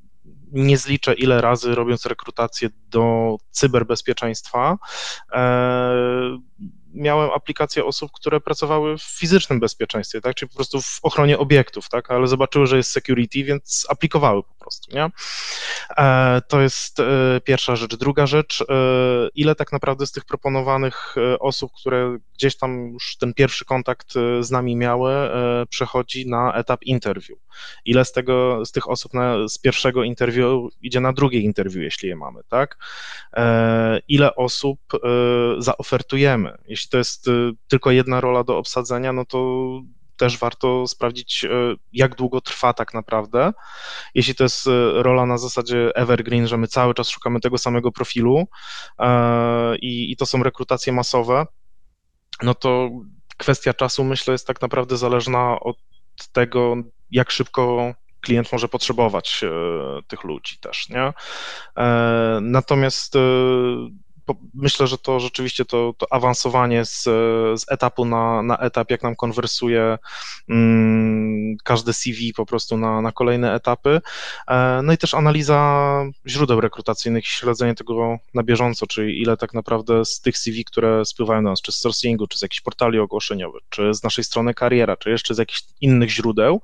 nie 0.51 0.77
zliczę 0.77 1.13
ile 1.13 1.41
razy 1.41 1.75
robiąc 1.75 2.05
rekrutację 2.05 2.69
do 2.89 3.37
cyberbezpieczeństwa, 3.51 4.77
e, 5.33 6.39
miałem 6.93 7.29
aplikacje 7.31 7.85
osób, 7.85 8.11
które 8.11 8.39
pracowały 8.39 8.97
w 8.97 9.01
fizycznym 9.01 9.59
bezpieczeństwie, 9.59 10.21
tak, 10.21 10.35
czyli 10.35 10.49
po 10.49 10.55
prostu 10.55 10.81
w 10.81 10.99
ochronie 11.03 11.37
obiektów, 11.37 11.89
tak, 11.89 12.11
ale 12.11 12.27
zobaczyły, 12.27 12.67
że 12.67 12.77
jest 12.77 12.91
security, 12.91 13.43
więc 13.43 13.85
aplikowały 13.89 14.43
po 14.43 14.53
prostu, 14.53 14.95
nie? 14.95 15.09
E, 15.97 16.41
to 16.47 16.61
jest 16.61 16.99
e, 16.99 17.41
pierwsza 17.43 17.75
rzecz. 17.75 17.95
Druga 17.95 18.27
rzecz, 18.27 18.63
ile 19.35 19.55
tak 19.55 19.71
naprawdę 19.71 20.07
z 20.07 20.11
tych 20.11 20.25
proponowanych 20.25 21.15
osób, 21.39 21.71
które 21.79 22.17
gdzieś 22.33 22.57
tam 22.57 22.89
już 22.93 23.17
ten 23.17 23.33
pierwszy 23.33 23.65
kontakt 23.65 24.13
z 24.39 24.51
nami 24.51 24.75
miały, 24.75 25.13
przechodzi 25.69 26.29
na 26.29 26.53
etap 26.53 26.83
interview. 26.83 27.39
Ile 27.85 28.05
z 28.05 28.11
tego, 28.11 28.65
z 28.65 28.71
tych 28.71 28.89
osób 28.89 29.13
na, 29.13 29.47
z 29.47 29.57
pierwszego 29.57 30.03
interview 30.03 30.71
idzie 30.81 30.99
na 30.99 31.13
drugie 31.13 31.39
interview, 31.39 31.83
jeśli 31.83 32.09
je 32.09 32.15
mamy, 32.15 32.41
tak? 32.49 32.77
Ile 34.07 34.35
osób 34.35 34.79
zaofertujemy, 35.57 36.57
jeśli 36.77 36.89
to 36.89 36.97
jest 36.97 37.27
y, 37.27 37.51
tylko 37.67 37.91
jedna 37.91 38.21
rola 38.21 38.43
do 38.43 38.57
obsadzenia, 38.57 39.13
no 39.13 39.25
to 39.25 39.69
też 40.17 40.37
warto 40.37 40.87
sprawdzić, 40.87 41.43
y, 41.43 41.49
jak 41.93 42.15
długo 42.15 42.41
trwa 42.41 42.73
tak 42.73 42.93
naprawdę. 42.93 43.53
Jeśli 44.15 44.35
to 44.35 44.43
jest 44.43 44.67
y, 44.67 44.69
rola 45.03 45.25
na 45.25 45.37
zasadzie 45.37 45.95
evergreen, 45.95 46.47
że 46.47 46.57
my 46.57 46.67
cały 46.67 46.93
czas 46.93 47.09
szukamy 47.09 47.39
tego 47.39 47.57
samego 47.57 47.91
profilu 47.91 48.47
i, 49.81 50.11
i 50.11 50.17
to 50.17 50.25
są 50.25 50.43
rekrutacje 50.43 50.93
masowe, 50.93 51.45
no 52.43 52.55
to 52.55 52.89
kwestia 53.37 53.73
czasu, 53.73 54.03
myślę, 54.03 54.31
jest 54.31 54.47
tak 54.47 54.61
naprawdę 54.61 54.97
zależna 54.97 55.59
od 55.59 55.77
tego, 56.31 56.75
jak 57.11 57.31
szybko 57.31 57.93
klient 58.21 58.51
może 58.51 58.67
potrzebować 58.67 59.41
tych 60.07 60.23
ludzi 60.23 60.57
też, 60.59 60.89
nie? 60.89 61.13
E, 61.77 62.39
natomiast 62.41 63.13
myślę, 64.53 64.87
że 64.87 64.97
to 64.97 65.19
rzeczywiście 65.19 65.65
to, 65.65 65.93
to 65.97 66.13
awansowanie 66.13 66.85
z, 66.85 67.03
z 67.61 67.71
etapu 67.71 68.05
na, 68.05 68.43
na 68.43 68.57
etap, 68.57 68.91
jak 68.91 69.03
nam 69.03 69.15
konwersuje 69.15 69.97
mm, 70.49 71.55
każde 71.63 71.93
CV 71.93 72.33
po 72.33 72.45
prostu 72.45 72.77
na, 72.77 73.01
na 73.01 73.11
kolejne 73.11 73.53
etapy. 73.53 74.01
E, 74.47 74.81
no 74.83 74.93
i 74.93 74.97
też 74.97 75.13
analiza 75.13 75.57
źródeł 76.27 76.61
rekrutacyjnych, 76.61 77.27
śledzenie 77.27 77.75
tego 77.75 78.17
na 78.33 78.43
bieżąco, 78.43 78.87
czyli 78.87 79.21
ile 79.21 79.37
tak 79.37 79.53
naprawdę 79.53 80.05
z 80.05 80.21
tych 80.21 80.37
CV, 80.37 80.65
które 80.65 81.05
spływają 81.05 81.43
do 81.43 81.49
nas, 81.49 81.61
czy 81.61 81.71
z 81.71 81.75
sourcingu, 81.75 82.27
czy 82.27 82.39
z 82.39 82.41
jakichś 82.41 82.61
portali 82.61 82.99
ogłoszeniowych, 82.99 83.63
czy 83.69 83.93
z 83.93 84.03
naszej 84.03 84.23
strony 84.23 84.53
kariera, 84.53 84.97
czy 84.97 85.09
jeszcze 85.09 85.35
z 85.35 85.37
jakichś 85.37 85.63
innych 85.81 86.09
źródeł, 86.09 86.61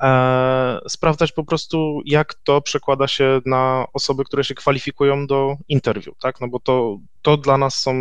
e, 0.00 0.78
sprawdzać 0.88 1.32
po 1.32 1.44
prostu, 1.44 2.00
jak 2.04 2.34
to 2.34 2.60
przekłada 2.60 3.08
się 3.08 3.40
na 3.46 3.86
osoby, 3.92 4.24
które 4.24 4.44
się 4.44 4.54
kwalifikują 4.54 5.26
do 5.26 5.56
interwiu, 5.68 6.14
tak, 6.20 6.40
no 6.40 6.48
bo 6.48 6.60
to 6.60 6.89
to, 7.22 7.36
dla 7.36 7.58
nas 7.58 7.80
są, 7.80 7.94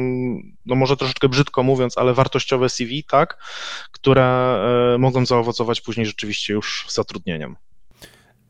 no 0.65 0.75
może 0.75 0.97
troszeczkę 0.97 1.29
brzydko 1.29 1.63
mówiąc, 1.63 1.97
ale 1.97 2.13
wartościowe 2.13 2.69
CV, 2.69 3.03
tak, 3.03 3.37
które 3.91 4.25
e, 4.95 4.97
mogą 4.97 5.25
zaowocować 5.25 5.81
później 5.81 6.05
rzeczywiście 6.05 6.53
już 6.53 6.85
zatrudnieniem. 6.89 7.55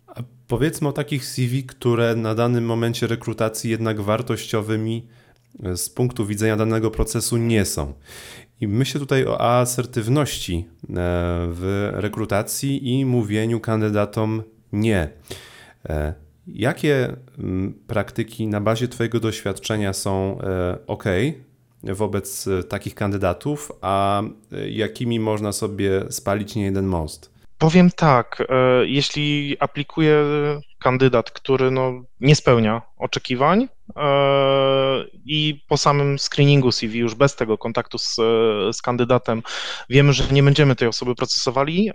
A 0.07 0.21
powiedzmy 0.47 0.87
o 0.87 0.91
takich 0.91 1.25
CV, 1.25 1.63
które 1.63 2.15
na 2.15 2.35
danym 2.35 2.65
momencie 2.65 3.07
rekrutacji 3.07 3.71
jednak 3.71 4.01
wartościowymi 4.01 5.07
e, 5.63 5.77
z 5.77 5.89
punktu 5.89 6.25
widzenia 6.25 6.57
danego 6.57 6.91
procesu 6.91 7.37
nie 7.37 7.65
są. 7.65 7.93
I 8.61 8.67
myślę 8.67 8.99
tutaj 8.99 9.25
o 9.25 9.41
asertywności 9.41 10.65
e, 10.83 10.85
w 11.51 11.89
rekrutacji 11.93 12.99
i 12.99 13.05
mówieniu 13.05 13.59
kandydatom 13.59 14.43
nie. 14.71 15.09
Jakie 16.53 17.15
mm, 17.39 17.73
praktyki 17.87 18.47
na 18.47 18.61
bazie 18.61 18.87
Twojego 18.87 19.19
doświadczenia 19.19 19.93
są 19.93 20.41
e, 20.41 20.77
ok 20.87 21.03
wobec 21.83 22.47
e, 22.47 22.63
takich 22.63 22.95
kandydatów, 22.95 23.71
a 23.81 24.21
e, 24.21 24.69
jakimi 24.69 25.19
można 25.19 25.51
sobie 25.51 26.11
spalić 26.11 26.55
nie 26.55 26.63
jeden 26.63 26.85
most? 26.85 27.39
Powiem 27.57 27.91
tak, 27.95 28.43
jeśli 28.81 29.57
aplikuje 29.59 30.25
kandydat, 30.79 31.31
który 31.31 31.71
no, 31.71 31.93
nie 32.19 32.35
spełnia 32.35 32.81
oczekiwań 32.97 33.67
i 35.25 35.63
po 35.67 35.77
samym 35.77 36.19
screeningu 36.19 36.71
CV, 36.71 36.99
już 36.99 37.15
bez 37.15 37.35
tego 37.35 37.57
kontaktu 37.57 37.97
z, 37.97 38.15
z 38.75 38.81
kandydatem, 38.81 39.43
wiemy, 39.89 40.13
że 40.13 40.23
nie 40.31 40.43
będziemy 40.43 40.75
tej 40.75 40.87
osoby 40.87 41.15
procesowali, 41.15 41.91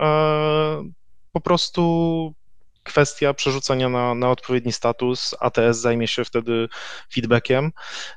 po 1.33 1.41
prostu 1.41 2.35
kwestia 2.85 3.35
przerzucenia 3.35 3.89
na, 3.89 4.15
na 4.15 4.31
odpowiedni 4.31 4.73
status. 4.73 5.35
ATS 5.41 5.79
zajmie 5.79 6.09
się 6.09 6.25
wtedy 6.25 6.69
feedbackiem. 7.15 7.73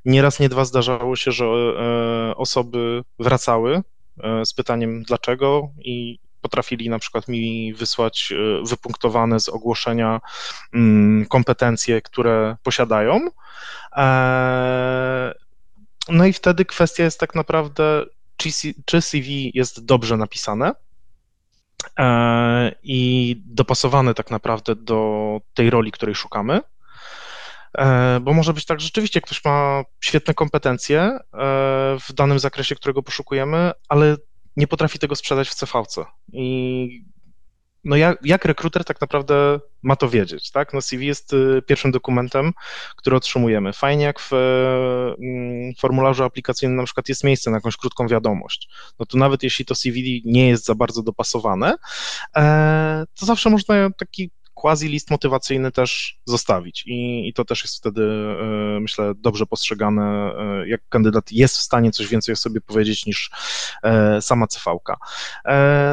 Nieraz, 0.06 0.40
nie 0.40 0.50
dwa 0.50 0.66
zdarzało 0.66 1.16
się, 1.16 1.32
że 1.32 1.46
e, 1.46 2.36
osoby 2.36 3.04
wracały 3.20 3.82
e, 4.24 4.46
z 4.46 4.54
pytaniem 4.54 5.04
dlaczego 5.04 5.70
i 5.78 6.20
potrafili 6.42 6.90
na 6.90 7.00
przykład 7.00 7.28
mi 7.28 7.74
wysłać 7.74 8.32
e, 8.32 8.68
wypunktowane 8.68 9.40
z 9.40 9.50
ogłoszenia 9.50 10.20
mm, 10.74 11.26
kompetencje, 11.26 12.02
które 12.02 12.58
posiadają. 12.64 13.28
No 16.10 16.26
i 16.26 16.34
wtedy 16.34 16.66
kwestia 16.66 17.04
jest 17.04 17.20
tak 17.20 17.36
naprawdę, 17.36 18.06
czy 18.86 19.02
CV 19.02 19.52
jest 19.54 19.86
dobrze 19.86 20.18
napisane, 20.18 20.72
i 22.84 23.36
dopasowane 23.46 24.14
tak 24.14 24.32
naprawdę 24.32 24.76
do 24.76 25.40
tej 25.54 25.70
roli, 25.70 25.92
której 25.92 26.16
szukamy. 26.16 26.62
E, 27.78 28.20
bo 28.20 28.34
może 28.34 28.54
być 28.54 28.66
tak, 28.66 28.80
że 28.80 28.86
rzeczywiście 28.86 29.22
ktoś 29.22 29.46
ma 29.46 29.84
świetne 30.02 30.34
kompetencje 30.34 31.02
e, 31.02 31.20
w 32.00 32.14
danym 32.14 32.40
zakresie, 32.40 32.76
którego 32.76 33.04
poszukujemy, 33.04 33.72
ale 33.90 34.18
nie 34.58 34.68
potrafi 34.68 35.00
tego 35.00 35.16
sprzedać 35.16 35.50
w 35.50 35.56
CVC. 35.56 36.06
I 36.34 37.06
no 37.84 37.96
jak, 37.96 38.20
jak 38.24 38.46
rekruter 38.46 38.86
tak 38.86 39.02
naprawdę 39.02 39.60
ma 39.84 39.96
to 39.96 40.10
wiedzieć, 40.10 40.52
tak? 40.52 40.74
No 40.74 40.82
CV 40.82 41.06
jest 41.08 41.34
y, 41.34 41.62
pierwszym 41.68 41.92
dokumentem, 41.92 42.54
który 42.96 43.16
otrzymujemy. 43.16 43.74
Fajnie 43.74 44.06
jak 44.06 44.20
w 44.20 44.34
mm, 44.34 45.74
formularzu 45.80 46.24
aplikacyjnym 46.24 46.78
na 46.78 46.84
przykład 46.84 47.10
jest 47.10 47.24
miejsce 47.24 47.52
na 47.52 47.58
jakąś 47.58 47.78
krótką 47.78 48.08
wiadomość. 48.08 48.70
No 49.00 49.06
to 49.06 49.18
nawet 49.18 49.44
jeśli 49.44 49.66
to 49.66 49.76
CV 49.76 50.22
nie 50.26 50.50
jest 50.50 50.66
za 50.66 50.76
bardzo 50.76 51.04
dopasowane, 51.04 51.76
e, 52.36 53.06
to 53.20 53.26
zawsze 53.26 53.50
można 53.50 53.90
taki 53.90 54.32
quasi 54.58 54.88
list 54.88 55.12
motywacyjny 55.12 55.72
też 55.72 56.20
zostawić 56.26 56.84
i, 56.86 57.28
i 57.30 57.34
to 57.34 57.46
też 57.46 57.64
jest 57.64 57.78
wtedy, 57.78 58.02
e, 58.02 58.80
myślę, 58.80 59.14
dobrze 59.16 59.46
postrzegane, 59.46 60.34
e, 60.38 60.68
jak 60.68 60.82
kandydat 60.90 61.32
jest 61.32 61.58
w 61.58 61.62
stanie 61.62 61.92
coś 61.92 62.08
więcej 62.08 62.34
o 62.34 62.36
sobie 62.36 62.62
powiedzieć 62.62 63.06
niż 63.06 63.32
e, 63.84 64.22
sama 64.22 64.48
CV-ka. 64.48 64.98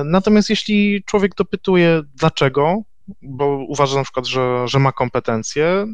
Natomiast 0.05 0.51
jeśli 0.51 1.05
człowiek 1.05 1.35
dopytuje 1.35 2.03
dlaczego, 2.15 2.83
bo 3.23 3.65
uważa 3.69 3.97
na 3.97 4.03
przykład, 4.03 4.27
że, 4.27 4.69
że 4.69 4.79
ma 4.79 4.93
kompetencje, 4.93 5.87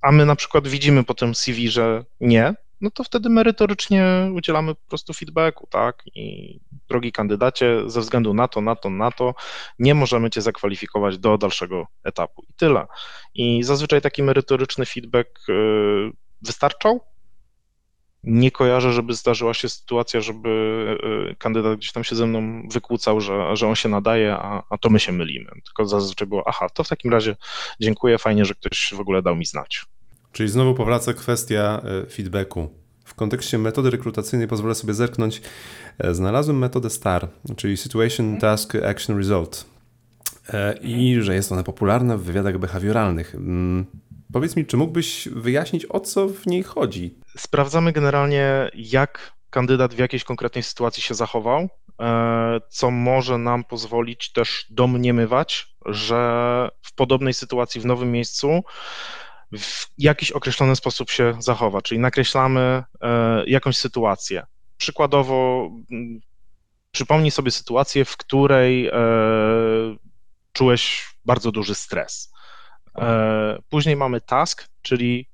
a 0.00 0.12
my 0.12 0.26
na 0.26 0.36
przykład 0.36 0.68
widzimy 0.68 1.04
po 1.04 1.14
tym 1.14 1.34
CV, 1.34 1.68
że 1.68 2.04
nie, 2.20 2.54
no 2.80 2.90
to 2.90 3.04
wtedy 3.04 3.30
merytorycznie 3.30 4.30
udzielamy 4.34 4.74
po 4.74 4.88
prostu 4.88 5.12
feedbacku, 5.12 5.66
tak? 5.70 6.02
I 6.14 6.58
drogi 6.88 7.12
kandydacie, 7.12 7.82
ze 7.86 8.00
względu 8.00 8.34
na 8.34 8.48
to, 8.48 8.60
na 8.60 8.76
to, 8.76 8.90
na 8.90 9.10
to, 9.10 9.34
nie 9.78 9.94
możemy 9.94 10.30
cię 10.30 10.40
zakwalifikować 10.40 11.18
do 11.18 11.38
dalszego 11.38 11.86
etapu. 12.04 12.42
I 12.48 12.54
tyle. 12.54 12.86
I 13.34 13.62
zazwyczaj 13.62 14.00
taki 14.00 14.22
merytoryczny 14.22 14.86
feedback 14.86 15.48
y, 15.48 15.52
wystarczał. 16.42 17.00
Nie 18.24 18.50
kojarzę, 18.50 18.92
żeby 18.92 19.14
zdarzyła 19.14 19.54
się 19.54 19.68
sytuacja, 19.68 20.20
żeby 20.20 20.48
y, 21.32 21.36
kandydat 21.36 21.78
gdzieś 21.78 21.92
tam 21.92 22.04
się 22.04 22.16
ze 22.16 22.26
mną 22.26 22.68
wykłócał, 22.72 23.20
że, 23.20 23.56
że 23.56 23.68
on 23.68 23.74
się 23.74 23.88
nadaje, 23.88 24.32
a, 24.34 24.62
a 24.70 24.78
to 24.78 24.90
my 24.90 25.00
się 25.00 25.12
mylimy. 25.12 25.50
Tylko 25.64 25.86
zazwyczaj 25.86 26.28
było, 26.28 26.42
aha, 26.46 26.68
to 26.74 26.84
w 26.84 26.88
takim 26.88 27.12
razie 27.12 27.36
dziękuję, 27.80 28.18
fajnie, 28.18 28.44
że 28.44 28.54
ktoś 28.54 28.94
w 28.96 29.00
ogóle 29.00 29.22
dał 29.22 29.36
mi 29.36 29.44
znać. 29.44 29.86
Czyli 30.32 30.48
znowu 30.48 30.74
powraca 30.74 31.12
kwestia 31.12 31.82
e, 31.84 32.06
feedbacku. 32.06 32.68
W 33.04 33.14
kontekście 33.14 33.58
metody 33.58 33.90
rekrutacyjnej 33.90 34.48
pozwolę 34.48 34.74
sobie 34.74 34.94
zerknąć. 34.94 35.42
E, 35.98 36.14
znalazłem 36.14 36.58
metodę 36.58 36.90
STAR, 36.90 37.28
czyli 37.56 37.76
Situation, 37.76 38.38
Task, 38.38 38.74
Action, 38.74 39.18
Result. 39.18 39.64
E, 40.48 40.74
I 40.82 41.16
że 41.20 41.34
jest 41.34 41.52
ona 41.52 41.62
popularna 41.62 42.16
w 42.16 42.22
wywiadach 42.22 42.58
behawioralnych. 42.58 43.34
Mm, 43.34 43.86
powiedz 44.32 44.56
mi, 44.56 44.66
czy 44.66 44.76
mógłbyś 44.76 45.28
wyjaśnić, 45.32 45.86
o 45.88 46.00
co 46.00 46.28
w 46.28 46.46
niej 46.46 46.62
chodzi? 46.62 47.14
Sprawdzamy 47.36 47.92
generalnie, 47.92 48.70
jak 48.74 49.32
kandydat 49.50 49.94
w 49.94 49.98
jakiejś 49.98 50.24
konkretnej 50.24 50.62
sytuacji 50.62 51.02
się 51.02 51.14
zachował, 51.14 51.68
co 52.68 52.90
może 52.90 53.38
nam 53.38 53.64
pozwolić 53.64 54.32
też 54.32 54.66
domniemywać, 54.70 55.76
że 55.86 56.68
w 56.82 56.94
podobnej 56.94 57.34
sytuacji 57.34 57.80
w 57.80 57.86
nowym 57.86 58.12
miejscu 58.12 58.62
w 59.58 59.86
jakiś 59.98 60.32
określony 60.32 60.76
sposób 60.76 61.10
się 61.10 61.34
zachowa, 61.38 61.82
czyli 61.82 62.00
nakreślamy 62.00 62.84
e, 63.00 63.44
jakąś 63.46 63.76
sytuację. 63.76 64.46
Przykładowo, 64.76 65.70
mm, 65.90 66.20
przypomnij 66.90 67.30
sobie 67.30 67.50
sytuację, 67.50 68.04
w 68.04 68.16
której 68.16 68.86
e, 68.86 68.92
czułeś 70.52 71.08
bardzo 71.24 71.52
duży 71.52 71.74
stres. 71.74 72.32
E, 72.98 73.58
później 73.68 73.96
mamy 73.96 74.20
task, 74.20 74.68
czyli 74.82 75.28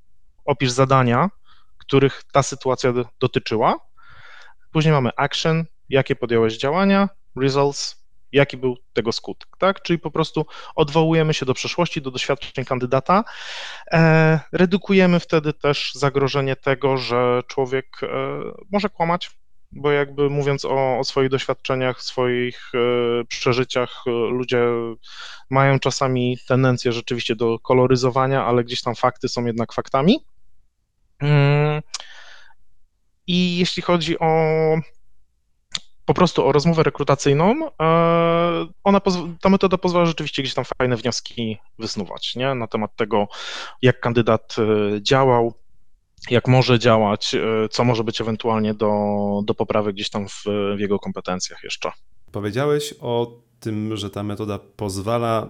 opisz 0.44 0.70
zadania, 0.70 1.30
których 1.78 2.22
ta 2.32 2.42
sytuacja 2.42 2.92
dotyczyła. 3.20 3.78
Później 4.72 4.92
mamy 4.92 5.10
action, 5.16 5.64
jakie 5.88 6.16
podjąłeś 6.16 6.58
działania, 6.58 7.08
results, 7.36 7.95
jaki 8.32 8.56
był 8.56 8.76
tego 8.92 9.12
skutek, 9.12 9.48
tak? 9.58 9.82
Czyli 9.82 9.98
po 9.98 10.10
prostu 10.10 10.46
odwołujemy 10.74 11.34
się 11.34 11.46
do 11.46 11.54
przeszłości, 11.54 12.02
do 12.02 12.10
doświadczeń 12.10 12.64
kandydata, 12.64 13.24
e, 13.92 14.40
redukujemy 14.52 15.20
wtedy 15.20 15.52
też 15.52 15.92
zagrożenie 15.94 16.56
tego, 16.56 16.96
że 16.96 17.42
człowiek 17.48 17.86
e, 18.02 18.08
może 18.72 18.88
kłamać, 18.88 19.30
bo 19.72 19.90
jakby 19.90 20.30
mówiąc 20.30 20.64
o, 20.64 20.98
o 20.98 21.04
swoich 21.04 21.28
doświadczeniach, 21.30 22.02
swoich 22.02 22.72
e, 22.74 23.24
przeżyciach, 23.24 24.04
e, 24.06 24.10
ludzie 24.10 24.64
mają 25.50 25.78
czasami 25.78 26.38
tendencję 26.48 26.92
rzeczywiście 26.92 27.36
do 27.36 27.58
koloryzowania, 27.58 28.44
ale 28.44 28.64
gdzieś 28.64 28.82
tam 28.82 28.94
fakty 28.94 29.28
są 29.28 29.44
jednak 29.44 29.72
faktami. 29.72 30.24
Mm. 31.20 31.82
I 33.26 33.58
jeśli 33.58 33.82
chodzi 33.82 34.18
o 34.18 34.28
po 36.06 36.14
prostu 36.14 36.46
o 36.46 36.52
rozmowę 36.52 36.82
rekrutacyjną, 36.82 37.68
e, 37.82 38.66
ona, 38.84 39.00
ta 39.40 39.48
metoda 39.48 39.78
pozwala 39.78 40.06
rzeczywiście 40.06 40.42
gdzieś 40.42 40.54
tam 40.54 40.64
fajne 40.78 40.96
wnioski 40.96 41.58
wysnuwać, 41.78 42.36
nie? 42.36 42.54
Na 42.54 42.66
temat 42.66 42.96
tego, 42.96 43.28
jak 43.82 44.00
kandydat 44.00 44.56
e, 44.58 45.02
działał, 45.02 45.54
jak 46.30 46.48
może 46.48 46.78
działać, 46.78 47.34
e, 47.34 47.68
co 47.68 47.84
może 47.84 48.04
być 48.04 48.20
ewentualnie 48.20 48.74
do, 48.74 48.90
do 49.44 49.54
poprawy 49.54 49.92
gdzieś 49.92 50.10
tam 50.10 50.28
w, 50.28 50.44
w 50.76 50.80
jego 50.80 50.98
kompetencjach 50.98 51.64
jeszcze. 51.64 51.92
Powiedziałeś 52.32 52.94
o 53.00 53.32
tym, 53.60 53.96
że 53.96 54.10
ta 54.10 54.22
metoda 54.22 54.58
pozwala 54.58 55.48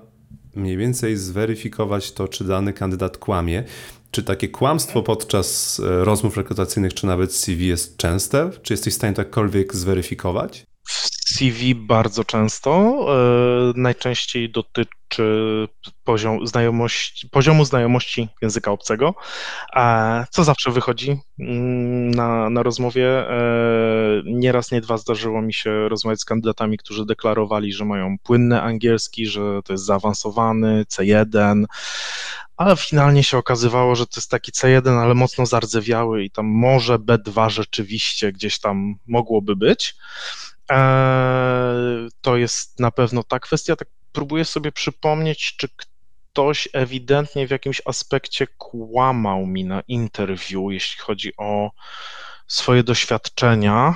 mniej 0.56 0.76
więcej 0.76 1.16
zweryfikować 1.16 2.12
to, 2.12 2.28
czy 2.28 2.44
dany 2.44 2.72
kandydat 2.72 3.18
kłamie. 3.18 3.64
Czy 4.10 4.22
takie 4.22 4.48
kłamstwo 4.48 5.02
podczas 5.02 5.80
e, 5.80 6.04
rozmów 6.04 6.36
rekrutacyjnych, 6.36 6.94
czy 6.94 7.06
nawet 7.06 7.34
CV 7.34 7.66
jest 7.66 7.96
częste? 7.96 8.50
Czy 8.62 8.72
jesteś 8.72 8.92
w 8.94 8.96
stanie 8.96 9.14
to 9.14 9.22
jakkolwiek 9.22 9.74
zweryfikować? 9.74 10.66
CV 11.36 11.74
bardzo 11.74 12.24
często. 12.24 12.70
E, 13.08 13.72
najczęściej 13.76 14.50
dotyczy 14.50 15.68
poziom, 16.04 16.46
znajomości, 16.46 17.28
poziomu 17.28 17.64
znajomości 17.64 18.28
języka 18.42 18.70
obcego, 18.70 19.14
co 20.30 20.44
zawsze 20.44 20.70
wychodzi 20.70 21.18
mm, 21.38 22.10
na, 22.10 22.50
na 22.50 22.62
rozmowie. 22.62 23.30
E, 23.30 23.36
nieraz, 24.24 24.70
nie 24.70 24.80
dwa 24.80 24.96
zdarzyło 24.96 25.42
mi 25.42 25.52
się 25.54 25.88
rozmawiać 25.88 26.20
z 26.20 26.24
kandydatami, 26.24 26.78
którzy 26.78 27.06
deklarowali, 27.06 27.72
że 27.72 27.84
mają 27.84 28.16
płynny 28.22 28.62
angielski, 28.62 29.26
że 29.26 29.60
to 29.64 29.72
jest 29.72 29.84
zaawansowany 29.84 30.84
C1, 30.84 31.64
ale 32.56 32.76
finalnie 32.76 33.24
się 33.24 33.38
okazywało, 33.38 33.96
że 33.96 34.06
to 34.06 34.12
jest 34.16 34.30
taki 34.30 34.52
C1, 34.52 34.98
ale 35.02 35.14
mocno 35.14 35.46
zardzewiały 35.46 36.24
i 36.24 36.30
tam 36.30 36.46
może 36.46 36.98
B2 36.98 37.50
rzeczywiście 37.50 38.32
gdzieś 38.32 38.58
tam 38.58 38.94
mogłoby 39.06 39.56
być. 39.56 39.94
Eee, 40.68 42.08
to 42.20 42.36
jest 42.36 42.80
na 42.80 42.90
pewno 42.90 43.22
ta 43.22 43.38
kwestia. 43.38 43.76
Tak 43.76 43.88
próbuję 44.12 44.44
sobie 44.44 44.72
przypomnieć, 44.72 45.56
czy 45.56 45.68
ktoś 45.76 46.68
ewidentnie 46.72 47.46
w 47.46 47.50
jakimś 47.50 47.82
aspekcie 47.84 48.46
kłamał 48.46 49.46
mi 49.46 49.64
na 49.64 49.80
interwiu, 49.88 50.70
jeśli 50.70 51.00
chodzi 51.00 51.32
o 51.36 51.70
swoje 52.46 52.82
doświadczenia. 52.82 53.94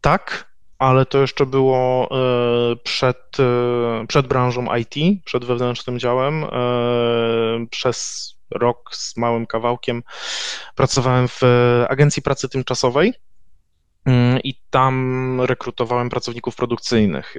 Tak, 0.00 0.52
ale 0.78 1.06
to 1.06 1.18
jeszcze 1.18 1.46
było 1.46 2.08
e, 2.10 2.76
przed, 2.76 3.40
e, 3.40 4.06
przed 4.06 4.26
branżą 4.26 4.76
IT, 4.76 5.24
przed 5.24 5.44
wewnętrznym 5.44 5.98
działem. 5.98 6.46
Przez 7.70 8.28
rok 8.50 8.90
z 8.96 9.16
małym 9.16 9.46
kawałkiem 9.46 10.02
pracowałem 10.74 11.28
w 11.28 11.40
agencji 11.88 12.22
pracy 12.22 12.48
tymczasowej 12.48 13.14
i 14.44 14.54
tam 14.70 15.40
rekrutowałem 15.40 16.10
pracowników 16.10 16.56
produkcyjnych. 16.56 17.36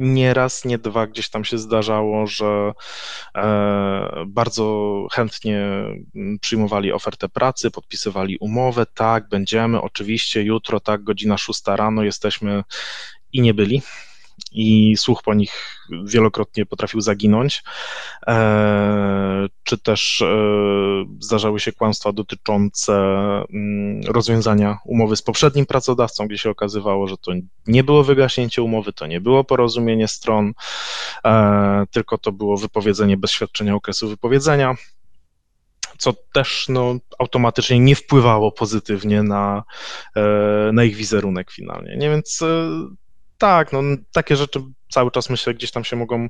Nie 0.00 0.34
raz, 0.34 0.64
nie 0.64 0.78
dwa 0.78 1.06
gdzieś 1.06 1.30
tam 1.30 1.44
się 1.44 1.58
zdarzało, 1.58 2.26
że 2.26 2.72
e, 3.34 4.24
bardzo 4.26 5.06
chętnie 5.12 5.58
mm, 6.14 6.38
przyjmowali 6.40 6.92
ofertę 6.92 7.28
pracy, 7.28 7.70
podpisywali 7.70 8.38
umowę, 8.38 8.86
tak, 8.94 9.28
będziemy, 9.28 9.80
oczywiście, 9.80 10.42
jutro, 10.42 10.80
tak, 10.80 11.04
godzina 11.04 11.38
szósta 11.38 11.76
rano 11.76 12.02
jesteśmy 12.02 12.64
i 13.32 13.40
nie 13.40 13.54
byli 13.54 13.82
i 14.52 14.96
słuch 14.96 15.22
po 15.22 15.34
nich 15.34 15.80
wielokrotnie 16.04 16.66
potrafił 16.66 17.00
zaginąć, 17.00 17.62
e, 18.26 19.46
czy 19.64 19.78
też 19.78 20.22
e, 20.22 20.26
zdarzały 21.20 21.60
się 21.60 21.72
kłamstwa 21.72 22.12
dotyczące 22.12 22.92
mm, 23.52 24.00
rozwiązania 24.08 24.78
umowy 24.84 25.16
z 25.16 25.22
poprzednim 25.22 25.66
pracodawcą, 25.66 26.26
gdzie 26.26 26.38
się 26.38 26.50
okazywało, 26.50 27.08
że 27.08 27.16
to 27.16 27.32
nie 27.66 27.84
było 27.84 28.04
wygaśnięcie 28.04 28.62
umowy, 28.62 28.92
to 28.92 29.06
nie 29.06 29.20
było 29.20 29.44
porozumienie 29.44 30.08
stron, 30.08 30.52
e, 31.24 31.84
tylko 31.90 32.18
to 32.18 32.32
było 32.32 32.56
wypowiedzenie 32.56 33.16
bez 33.16 33.30
świadczenia 33.30 33.74
okresu 33.74 34.08
wypowiedzenia 34.08 34.74
co 35.98 36.14
też 36.32 36.66
no, 36.68 36.94
automatycznie 37.18 37.80
nie 37.80 37.96
wpływało 37.96 38.52
pozytywnie 38.52 39.22
na, 39.22 39.62
na 40.72 40.84
ich 40.84 40.96
wizerunek 40.96 41.50
finalnie. 41.50 41.96
Nie 41.96 42.10
więc 42.10 42.42
tak, 43.40 43.72
no 43.72 43.82
takie 44.12 44.36
rzeczy 44.36 44.60
cały 44.90 45.10
czas 45.10 45.30
myślę 45.30 45.54
gdzieś 45.54 45.70
tam 45.70 45.84
się 45.84 45.96
mogą, 45.96 46.28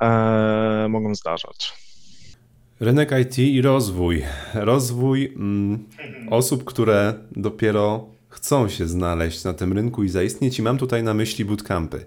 e, 0.00 0.86
mogą 0.88 1.14
zdarzać. 1.14 1.72
Rynek 2.80 3.12
IT 3.22 3.38
i 3.38 3.62
rozwój. 3.62 4.24
Rozwój 4.54 5.32
mm, 5.36 5.84
osób, 6.30 6.64
które 6.64 7.14
dopiero 7.36 8.06
chcą 8.28 8.68
się 8.68 8.86
znaleźć 8.86 9.44
na 9.44 9.54
tym 9.54 9.72
rynku 9.72 10.04
i 10.04 10.08
zaistnieć. 10.08 10.58
I 10.58 10.62
mam 10.62 10.78
tutaj 10.78 11.02
na 11.02 11.14
myśli 11.14 11.44
bootcampy, 11.44 12.06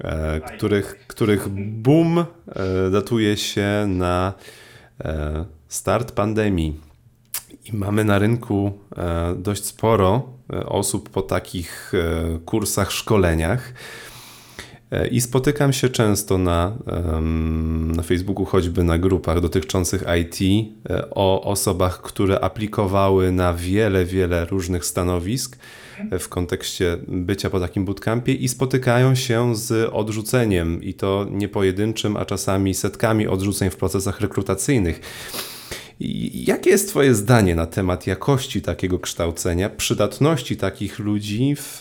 e, 0.00 0.40
których, 0.40 1.06
których 1.06 1.48
boom 1.48 2.18
e, 2.18 2.24
datuje 2.90 3.36
się 3.36 3.86
na 3.88 4.32
e, 5.04 5.44
start 5.68 6.12
pandemii. 6.12 6.80
I 7.72 7.76
mamy 7.76 8.04
na 8.04 8.18
rynku 8.18 8.72
e, 8.96 9.34
dość 9.38 9.64
sporo 9.64 10.22
e, 10.52 10.66
osób 10.66 11.10
po 11.10 11.22
takich 11.22 11.92
e, 11.94 12.38
kursach, 12.38 12.92
szkoleniach. 12.92 13.72
I 15.10 15.20
spotykam 15.20 15.72
się 15.72 15.88
często 15.88 16.38
na, 16.38 16.76
na 17.96 18.02
Facebooku, 18.02 18.44
choćby 18.44 18.84
na 18.84 18.98
grupach 18.98 19.40
dotyczących 19.40 20.04
IT, 20.20 20.68
o 21.10 21.42
osobach, 21.42 22.02
które 22.02 22.40
aplikowały 22.40 23.32
na 23.32 23.54
wiele, 23.54 24.04
wiele 24.04 24.44
różnych 24.44 24.84
stanowisk 24.84 25.58
w 26.18 26.28
kontekście 26.28 26.98
bycia 27.08 27.50
po 27.50 27.60
takim 27.60 27.84
bootcampie 27.84 28.32
i 28.32 28.48
spotykają 28.48 29.14
się 29.14 29.56
z 29.56 29.90
odrzuceniem, 29.92 30.82
i 30.82 30.94
to 30.94 31.26
nie 31.30 31.48
pojedynczym, 31.48 32.16
a 32.16 32.24
czasami 32.24 32.74
setkami 32.74 33.26
odrzuceń 33.26 33.70
w 33.70 33.76
procesach 33.76 34.20
rekrutacyjnych. 34.20 35.00
Jakie 36.00 36.70
jest 36.70 36.88
Twoje 36.88 37.14
zdanie 37.14 37.54
na 37.54 37.66
temat 37.66 38.06
jakości 38.06 38.62
takiego 38.62 38.98
kształcenia, 38.98 39.70
przydatności 39.70 40.56
takich 40.56 40.98
ludzi 40.98 41.56
w 41.56 41.80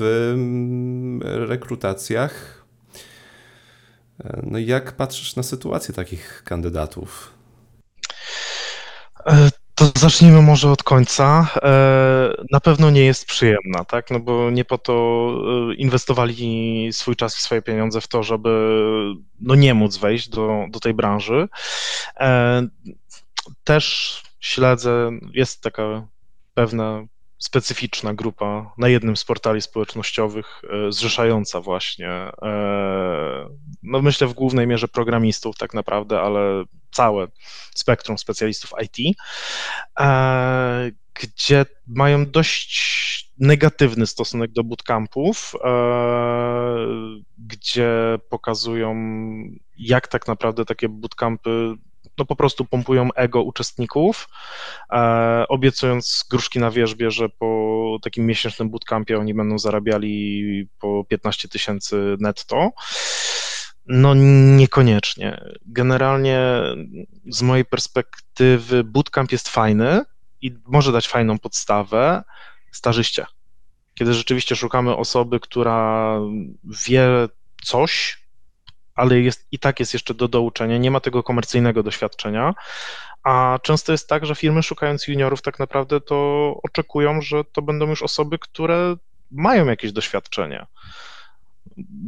rekrutacjach? 1.24 2.66
No 4.44 4.58
i 4.58 4.66
jak 4.66 4.92
patrzysz 4.92 5.36
na 5.36 5.44
sytuację 5.44 5.94
takich 5.94 6.44
kandydatów? 6.46 7.34
E, 9.26 9.50
to 9.76 9.92
zacznijmy 9.96 10.42
może 10.42 10.72
od 10.72 10.84
końca. 10.84 11.48
E, 11.64 12.34
na 12.52 12.60
pewno 12.60 12.90
nie 12.90 13.06
jest 13.06 13.26
przyjemna, 13.26 13.86
tak? 13.86 14.12
No 14.12 14.20
bo 14.20 14.52
nie 14.52 14.66
po 14.66 14.78
to 14.78 14.94
e, 15.72 15.76
inwestowali 15.76 16.90
swój 16.92 17.16
czas 17.16 17.40
i 17.40 17.42
swoje 17.42 17.62
pieniądze 17.62 18.02
w 18.02 18.08
to, 18.08 18.24
żeby 18.24 18.50
no 19.42 19.56
nie 19.56 19.74
móc 19.74 19.98
wejść 19.98 20.30
do, 20.30 20.66
do 20.70 20.80
tej 20.80 20.94
branży 20.94 21.48
też 23.64 24.22
śledzę, 24.40 25.12
jest 25.34 25.62
taka 25.62 26.08
pewna 26.54 27.08
specyficzna 27.38 28.14
grupa 28.14 28.74
na 28.78 28.88
jednym 28.88 29.18
z 29.18 29.24
portali 29.24 29.62
społecznościowych, 29.62 30.62
e, 30.88 30.92
zrzeszająca 30.92 31.62
właśnie, 31.62 32.10
e, 32.10 33.50
no 33.84 34.02
myślę 34.02 34.28
w 34.28 34.34
głównej 34.34 34.68
mierze 34.68 34.88
programistów 34.88 35.58
tak 35.58 35.74
naprawdę, 35.74 36.22
ale 36.22 36.64
całe 36.92 37.28
spektrum 37.76 38.18
specjalistów 38.18 38.72
IT, 38.84 39.18
e, 40.00 40.92
gdzie 41.14 41.66
mają 41.88 42.26
dość 42.26 43.06
negatywny 43.38 44.08
stosunek 44.08 44.52
do 44.52 44.64
bootcampów, 44.64 45.56
gdzie 47.38 47.90
pokazują, 48.30 48.96
jak 49.78 50.08
tak 50.08 50.28
naprawdę 50.28 50.66
takie 50.66 50.90
bootcampy 50.90 51.76
no 52.18 52.26
po 52.26 52.36
prostu 52.36 52.66
pompują 52.66 53.10
ego 53.16 53.44
uczestników, 53.44 54.30
e, 54.92 55.46
obiecując 55.50 56.26
gruszki 56.30 56.60
na 56.60 56.72
wierzbie, 56.72 57.12
że 57.12 57.30
po 57.30 57.98
takim 58.02 58.26
miesięcznym 58.26 58.70
bootcampie 58.70 59.20
oni 59.20 59.34
będą 59.34 59.60
zarabiali 59.60 60.68
po 60.80 61.04
15 61.10 61.48
tysięcy 61.50 62.18
netto. 62.20 62.72
No 63.88 64.14
niekoniecznie. 64.56 65.42
Generalnie 65.66 66.40
z 67.30 67.42
mojej 67.42 67.66
perspektywy 67.66 68.84
bootcamp 68.84 69.32
jest 69.32 69.50
fajny 69.50 70.02
i 70.42 70.52
może 70.66 70.92
dać 70.92 71.08
fajną 71.08 71.40
podstawę 71.40 72.24
starzyście. 72.72 73.26
Kiedy 73.94 74.14
rzeczywiście 74.14 74.56
szukamy 74.56 74.96
osoby, 74.96 75.40
która 75.40 76.20
wie 76.86 77.10
coś, 77.64 78.25
ale 78.96 79.20
jest, 79.20 79.48
i 79.52 79.60
tak 79.60 79.80
jest 79.80 79.94
jeszcze 79.94 80.14
do 80.14 80.28
douczenia, 80.28 80.78
nie 80.78 80.92
ma 80.92 81.00
tego 81.00 81.24
komercyjnego 81.24 81.84
doświadczenia, 81.84 82.54
a 83.24 83.60
często 83.64 83.92
jest 83.92 84.10
tak, 84.10 84.26
że 84.26 84.36
firmy 84.36 84.64
szukając 84.64 85.08
juniorów 85.08 85.42
tak 85.42 85.60
naprawdę 85.60 86.02
to 86.02 86.54
oczekują, 86.64 87.22
że 87.22 87.44
to 87.44 87.62
będą 87.62 87.88
już 87.88 88.04
osoby, 88.04 88.40
które 88.40 88.96
mają 89.32 89.66
jakieś 89.66 89.92
doświadczenie. 89.92 90.66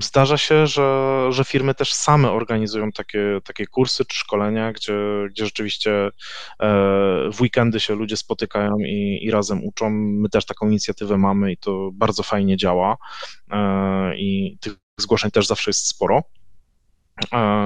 Zdarza 0.04 0.38
się, 0.38 0.68
że, 0.68 1.28
że 1.30 1.44
firmy 1.44 1.74
też 1.74 1.94
same 1.94 2.32
organizują 2.32 2.92
takie, 2.92 3.40
takie 3.44 3.68
kursy 3.68 4.06
czy 4.06 4.18
szkolenia, 4.18 4.74
gdzie, 4.74 4.94
gdzie 5.30 5.46
rzeczywiście 5.46 5.92
e, 5.98 6.10
w 7.34 7.42
weekendy 7.42 7.80
się 7.80 7.96
ludzie 7.96 8.18
spotykają 8.18 8.78
i, 8.80 9.20
i 9.22 9.32
razem 9.32 9.64
uczą. 9.64 9.90
My 9.90 10.30
też 10.30 10.46
taką 10.46 10.68
inicjatywę 10.68 11.18
mamy 11.18 11.52
i 11.52 11.58
to 11.58 11.90
bardzo 11.94 12.24
fajnie 12.24 12.58
działa 12.58 12.98
e, 13.52 14.18
i 14.18 14.58
tych 14.62 14.74
zgłoszeń 15.00 15.32
też 15.32 15.48
zawsze 15.48 15.70
jest 15.70 15.88
sporo. 15.88 16.24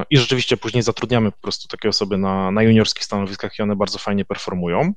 I 0.09 0.17
rzeczywiście 0.17 0.57
później 0.57 0.83
zatrudniamy 0.83 1.31
po 1.31 1.37
prostu 1.41 1.67
takie 1.67 1.89
osoby 1.89 2.17
na, 2.17 2.51
na 2.51 2.63
juniorskich 2.63 3.03
stanowiskach 3.03 3.59
i 3.59 3.61
one 3.61 3.75
bardzo 3.75 3.97
fajnie 3.97 4.25
performują. 4.25 4.93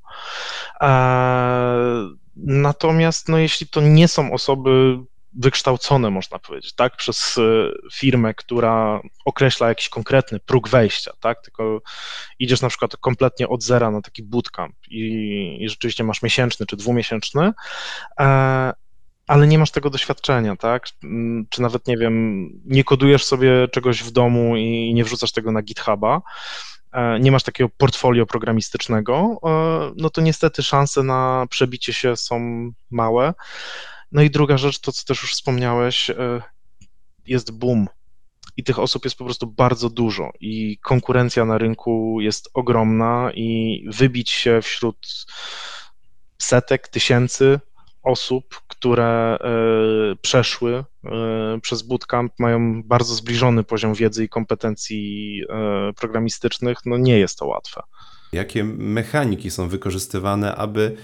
Natomiast 2.36 3.28
no, 3.28 3.38
jeśli 3.38 3.66
to 3.66 3.80
nie 3.80 4.08
są 4.08 4.32
osoby 4.32 4.98
wykształcone, 5.36 6.10
można 6.10 6.38
powiedzieć, 6.38 6.74
tak, 6.74 6.96
przez 6.96 7.38
e, 7.38 7.42
firmę, 7.92 8.34
która 8.34 9.00
określa 9.24 9.68
jakiś 9.68 9.88
konkretny 9.88 10.40
próg 10.40 10.68
wejścia, 10.68 11.12
tak, 11.20 11.42
tylko 11.42 11.80
idziesz 12.38 12.60
na 12.60 12.68
przykład 12.68 12.96
kompletnie 12.96 13.48
od 13.48 13.62
zera 13.62 13.90
na 13.90 14.02
taki 14.02 14.22
bootcamp 14.22 14.76
i, 14.88 15.58
i 15.60 15.68
rzeczywiście 15.68 16.04
masz 16.04 16.22
miesięczny 16.22 16.66
czy 16.66 16.76
dwumiesięczny, 16.76 17.52
e, 18.20 18.72
ale 19.26 19.46
nie 19.46 19.58
masz 19.58 19.70
tego 19.70 19.90
doświadczenia, 19.90 20.56
tak? 20.56 20.86
Mm, 21.04 21.46
czy 21.50 21.62
nawet, 21.62 21.86
nie 21.86 21.96
wiem, 21.96 22.48
nie 22.64 22.84
kodujesz 22.84 23.24
sobie 23.24 23.68
czegoś 23.68 24.02
w 24.02 24.10
domu 24.10 24.56
i 24.56 24.94
nie 24.94 25.04
wrzucasz 25.04 25.32
tego 25.32 25.52
na 25.52 25.62
GitHuba, 25.62 26.22
e, 26.92 27.20
nie 27.20 27.32
masz 27.32 27.42
takiego 27.42 27.70
portfolio 27.76 28.26
programistycznego, 28.26 29.40
e, 29.44 29.92
no 29.96 30.10
to 30.10 30.20
niestety 30.20 30.62
szanse 30.62 31.02
na 31.02 31.46
przebicie 31.50 31.92
się 31.92 32.16
są 32.16 32.40
małe. 32.90 33.34
No 34.12 34.22
i 34.22 34.30
druga 34.30 34.58
rzecz, 34.58 34.78
to 34.78 34.92
co 34.92 35.04
też 35.04 35.22
już 35.22 35.32
wspomniałeś, 35.32 36.10
e, 36.10 36.42
jest 37.26 37.50
boom. 37.50 37.88
I 38.56 38.64
tych 38.64 38.78
osób 38.78 39.04
jest 39.04 39.16
po 39.16 39.24
prostu 39.24 39.46
bardzo 39.46 39.90
dużo, 39.90 40.30
i 40.40 40.78
konkurencja 40.78 41.44
na 41.44 41.58
rynku 41.58 42.20
jest 42.20 42.50
ogromna, 42.54 43.30
i 43.34 43.84
wybić 43.88 44.30
się 44.30 44.62
wśród 44.62 44.96
setek, 46.38 46.88
tysięcy 46.88 47.60
osób, 48.04 48.60
które 48.68 49.38
e, 49.40 50.16
przeszły 50.22 50.84
e, 51.04 51.60
przez 51.62 51.82
bootcamp, 51.82 52.32
mają 52.38 52.82
bardzo 52.82 53.14
zbliżony 53.14 53.64
poziom 53.64 53.94
wiedzy 53.94 54.24
i 54.24 54.28
kompetencji 54.28 55.40
e, 55.48 55.92
programistycznych, 55.92 56.78
no 56.86 56.96
nie 56.96 57.18
jest 57.18 57.38
to 57.38 57.46
łatwe. 57.46 57.82
Jakie 58.32 58.64
mechaniki 58.64 59.50
są 59.50 59.68
wykorzystywane, 59.68 60.54
aby 60.54 60.96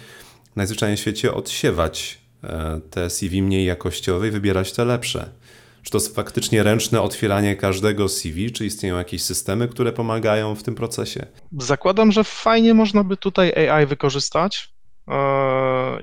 najzwyczajniej 0.56 0.96
w 0.96 1.00
świecie 1.00 1.34
odsiewać 1.34 2.20
te 2.90 3.10
CV 3.10 3.42
mniej 3.42 3.64
jakościowe 3.64 4.28
i 4.28 4.30
wybierać 4.30 4.72
te 4.72 4.84
lepsze? 4.84 5.30
Czy 5.82 5.90
to 5.90 5.98
jest 5.98 6.14
faktycznie 6.14 6.62
ręczne 6.62 7.02
otwieranie 7.02 7.56
każdego 7.56 8.08
CV, 8.08 8.52
czy 8.52 8.66
istnieją 8.66 8.96
jakieś 8.96 9.22
systemy, 9.22 9.68
które 9.68 9.92
pomagają 9.92 10.54
w 10.54 10.62
tym 10.62 10.74
procesie? 10.74 11.26
Zakładam, 11.58 12.12
że 12.12 12.24
fajnie 12.24 12.74
można 12.74 13.04
by 13.04 13.16
tutaj 13.16 13.68
AI 13.68 13.86
wykorzystać 13.86 14.72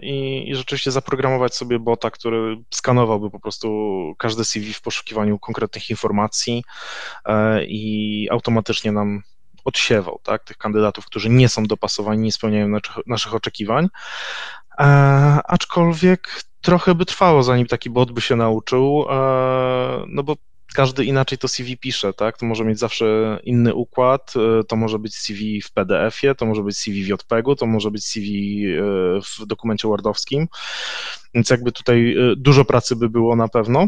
i, 0.02 0.50
i 0.50 0.56
rzeczywiście 0.56 0.92
zaprogramować 0.92 1.56
sobie 1.56 1.80
bota, 1.80 2.12
który 2.12 2.58
skanowałby 2.74 3.30
po 3.30 3.40
prostu 3.40 3.68
każde 4.18 4.46
CV 4.46 4.74
w 4.74 4.82
poszukiwaniu 4.82 5.40
konkretnych 5.40 5.90
informacji 5.90 6.64
e, 7.26 7.66
i 7.66 8.28
automatycznie 8.32 8.92
nam 8.92 9.24
odsiewał 9.66 10.20
tak, 10.24 10.44
tych 10.44 10.58
kandydatów, 10.58 11.06
którzy 11.06 11.30
nie 11.30 11.50
są 11.50 11.64
dopasowani, 11.64 12.24
nie 12.24 12.32
spełniają 12.32 12.80
naszych, 13.08 13.34
oczekiwań. 13.34 13.88
E, 14.80 14.84
aczkolwiek 15.46 16.44
trochę 16.62 16.96
by 16.96 17.06
trwało, 17.06 17.44
zanim 17.44 17.68
taki 17.68 17.90
bot 17.90 18.12
by 18.12 18.22
się 18.22 18.36
nauczył, 18.36 19.06
no 20.08 20.24
bo 20.24 20.36
każdy 20.78 21.06
inaczej 21.06 21.38
to 21.38 21.48
CV 21.48 21.78
pisze, 21.78 22.14
tak? 22.14 22.38
To 22.38 22.46
może 22.46 22.66
mieć 22.66 22.80
zawsze 22.80 23.40
inny 23.44 23.74
układ, 23.74 24.34
e, 24.60 24.64
to 24.64 24.76
może 24.76 25.00
być 25.00 25.16
CV 25.16 25.62
w 25.62 25.72
PDF-ie, 25.72 26.36
to 26.36 26.46
może 26.46 26.64
być 26.64 26.78
CV 26.78 27.04
w 27.04 27.08
JPEG-u, 27.08 27.56
to 27.56 27.66
może 27.66 27.92
być 27.92 28.06
CV 28.06 28.66
e, 28.66 28.82
w 29.22 29.46
dokumencie 29.46 29.88
Wordowskim, 29.88 30.48
więc 31.34 31.50
jakby 31.50 31.72
tutaj 31.72 32.16
e, 32.18 32.36
dużo 32.36 32.66
pracy 32.66 32.96
by 32.96 33.10
było 33.10 33.36
na 33.36 33.48
pewno, 33.48 33.88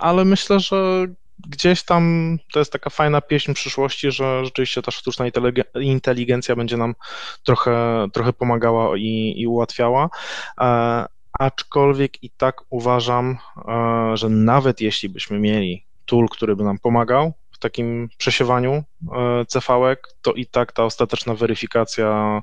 ale 0.00 0.24
myślę, 0.24 0.60
że 0.60 1.06
gdzieś 1.48 1.82
tam 1.82 2.36
to 2.52 2.58
jest 2.58 2.72
taka 2.72 2.90
fajna 2.90 3.20
pieśń 3.20 3.52
przyszłości, 3.52 4.10
że 4.10 4.44
rzeczywiście 4.44 4.82
ta 4.82 4.90
sztuczna 4.90 5.24
inteligencja 5.80 6.56
będzie 6.56 6.76
nam 6.76 6.94
trochę, 7.44 8.06
trochę 8.12 8.32
pomagała 8.32 8.96
i, 8.96 9.34
i 9.36 9.46
ułatwiała 9.46 10.10
aczkolwiek 11.38 12.22
i 12.22 12.30
tak 12.30 12.62
uważam, 12.70 13.38
e, 13.68 14.16
że 14.16 14.28
nawet 14.28 14.80
jeśli 14.80 15.08
byśmy 15.08 15.38
mieli 15.38 15.84
tool, 16.06 16.28
który 16.28 16.56
by 16.56 16.64
nam 16.64 16.78
pomagał 16.78 17.32
w 17.50 17.58
takim 17.58 18.08
przesiewaniu 18.18 18.72
e, 18.72 19.44
cv 19.46 19.96
to 20.22 20.32
i 20.32 20.46
tak 20.46 20.72
ta 20.72 20.84
ostateczna 20.84 21.34
weryfikacja 21.34 22.40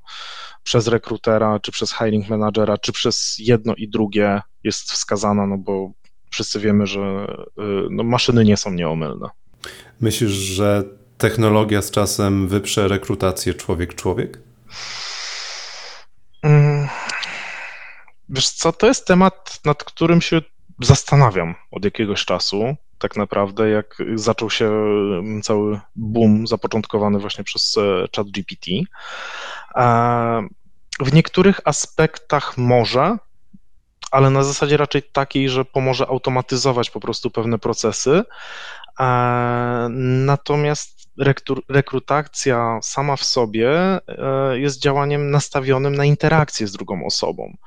przez 0.63 0.87
rekrutera, 0.87 1.59
czy 1.59 1.71
przez 1.71 1.97
hiring 1.97 2.29
managera, 2.29 2.77
czy 2.77 2.91
przez 2.91 3.35
jedno 3.39 3.75
i 3.75 3.87
drugie 3.87 4.41
jest 4.63 4.91
wskazana, 4.91 5.47
no 5.47 5.57
bo 5.57 5.91
wszyscy 6.29 6.59
wiemy, 6.59 6.87
że 6.87 7.01
e, 7.01 7.63
no, 7.89 8.03
maszyny 8.03 8.45
nie 8.45 8.57
są 8.57 8.71
nieomylne. 8.71 9.29
Myślisz, 10.01 10.31
że 10.31 10.83
technologia 11.17 11.81
z 11.81 11.91
czasem 11.91 12.47
wyprze 12.47 12.87
rekrutację 12.87 13.53
człowiek-człowiek? 13.53 14.39
Mm, 16.43 16.87
wiesz 18.29 18.49
co, 18.49 18.73
to 18.73 18.87
jest 18.87 19.07
temat, 19.07 19.59
nad 19.65 19.83
którym 19.83 20.21
się 20.21 20.41
zastanawiam 20.79 21.55
od 21.71 21.85
jakiegoś 21.85 22.25
czasu, 22.25 22.75
tak 22.99 23.15
naprawdę, 23.15 23.69
jak 23.69 23.97
zaczął 24.15 24.49
się 24.49 24.65
mm, 24.65 25.41
cały 25.41 25.79
boom 25.95 26.47
zapoczątkowany 26.47 27.19
właśnie 27.19 27.43
przez 27.43 27.77
e, 27.77 28.07
ChatGPT. 28.15 28.67
E, 29.75 30.47
w 30.99 31.13
niektórych 31.13 31.59
aspektach 31.65 32.57
może, 32.57 33.17
ale 34.11 34.29
na 34.29 34.43
zasadzie 34.43 34.77
raczej 34.77 35.03
takiej, 35.03 35.49
że 35.49 35.65
pomoże 35.65 36.07
automatyzować 36.07 36.89
po 36.89 36.99
prostu 36.99 37.31
pewne 37.31 37.59
procesy. 37.59 38.23
E, 38.99 39.87
natomiast 40.25 40.94
rekrutacja 41.69 42.79
sama 42.81 43.15
w 43.15 43.23
sobie 43.23 43.69
e, 43.71 43.99
jest 44.59 44.81
działaniem 44.81 45.31
nastawionym 45.31 45.95
na 45.95 46.05
interakcję 46.05 46.67
z 46.67 46.71
drugą 46.71 47.05
osobą. 47.05 47.57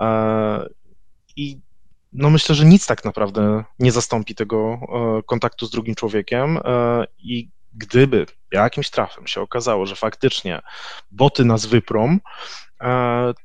E, 0.00 0.66
I 1.36 1.60
no 2.12 2.30
myślę, 2.30 2.54
że 2.54 2.64
nic 2.64 2.86
tak 2.86 3.04
naprawdę 3.04 3.64
nie 3.78 3.92
zastąpi 3.92 4.34
tego 4.34 4.80
kontaktu 5.26 5.66
z 5.66 5.70
drugim 5.70 5.94
człowiekiem 5.94 6.58
i 7.18 7.48
gdyby 7.74 8.26
jakimś 8.52 8.90
trafem 8.90 9.26
się 9.26 9.40
okazało, 9.40 9.86
że 9.86 9.96
faktycznie 9.96 10.60
boty 11.10 11.44
nas 11.44 11.66
wyprą, 11.66 12.18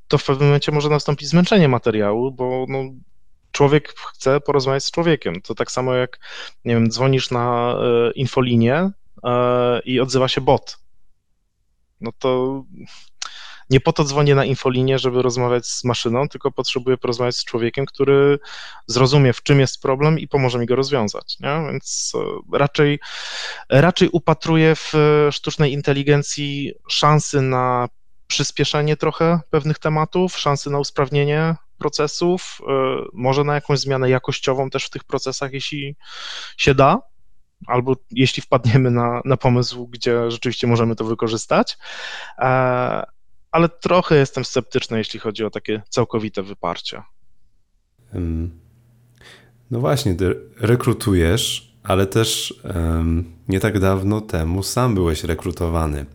to 0.08 0.18
w 0.18 0.24
pewnym 0.26 0.48
momencie 0.48 0.72
może 0.72 0.89
nastąpić 0.89 1.30
zmęczenie 1.30 1.68
materiału, 1.68 2.32
bo 2.32 2.66
no, 2.70 2.84
człowiek 3.54 3.94
chce 4.13 4.39
porozmawiać 4.39 4.84
z 4.84 4.92
człowiekiem. 4.92 5.42
To 5.42 5.56
tak 5.56 5.72
samo 5.72 5.94
jak, 5.94 6.20
nie 6.66 6.74
wiem, 6.74 6.89
dzwonisz 6.89 7.32
na 7.32 7.76
e, 7.76 8.12
infolinię 8.12 8.76
e, 8.76 8.92
i 9.86 9.99
odzywa 9.99 10.28
się 10.28 10.41
bot. 10.41 10.78
No 12.02 12.12
to 12.19 12.63
nie 13.69 13.80
po 13.80 13.93
to 13.93 14.04
dzwonię 14.04 14.36
na 14.36 14.45
infolinię, 14.45 14.99
żeby 14.99 15.21
rozmawiać 15.21 15.67
z 15.67 15.84
maszyną, 15.84 16.30
tylko 16.30 16.52
potrzebuję 16.52 16.97
porozmawiać 16.97 17.36
z 17.36 17.45
człowiekiem, 17.45 17.86
który 17.86 18.39
zrozumie, 18.88 19.34
w 19.34 19.43
czym 19.43 19.60
jest 19.60 19.82
problem 19.82 20.19
i 20.19 20.28
pomoże 20.28 20.60
mi 20.60 20.65
go 20.65 20.76
rozwiązać. 20.76 21.39
Nie? 21.39 21.67
Więc 21.71 22.12
e, 22.15 22.58
raczej, 22.58 22.99
raczej 23.69 24.10
upatruję 24.10 24.76
w 24.76 24.93
sztucznej 25.32 25.73
inteligencji 25.73 26.73
szansy 26.89 27.41
na 27.41 27.88
przyspieszenie 28.28 28.97
trochę 28.97 29.39
pewnych 29.49 29.80
tematów, 29.80 30.38
szansy 30.38 30.69
na 30.69 30.80
usprawnienie 30.80 31.56
procesów, 31.78 32.60
e, 32.62 32.73
może 33.13 33.43
na 33.43 33.56
jakąś 33.56 33.80
zmianę 33.80 34.10
jakościową 34.10 34.69
też 34.69 34.86
w 34.86 34.89
tych 34.89 35.04
procesach, 35.04 35.54
jeśli 35.54 35.95
się 36.58 36.76
da, 36.76 37.02
albo 37.67 37.95
jeśli 38.12 38.43
wpadniemy 38.43 38.91
na, 38.91 39.21
na 39.26 39.38
pomysł, 39.38 39.88
gdzie 39.88 40.32
rzeczywiście 40.32 40.67
możemy 40.67 40.95
to 40.95 41.06
wykorzystać. 41.06 41.78
E, 42.38 43.04
ale 43.52 43.69
trochę 43.69 44.15
jestem 44.15 44.45
sceptyczny, 44.45 44.97
jeśli 44.97 45.19
chodzi 45.19 45.45
o 45.45 45.49
takie 45.49 45.82
całkowite 45.89 46.43
wyparcie. 46.43 47.02
No 49.71 49.80
właśnie, 49.80 50.15
rekrutujesz, 50.58 51.73
ale 51.84 52.06
też 52.06 52.54
nie 53.47 53.60
tak 53.60 53.80
dawno 53.80 54.21
temu 54.21 54.63
sam 54.63 54.95
byłeś 54.95 55.23
rekrutowany. 55.23 56.06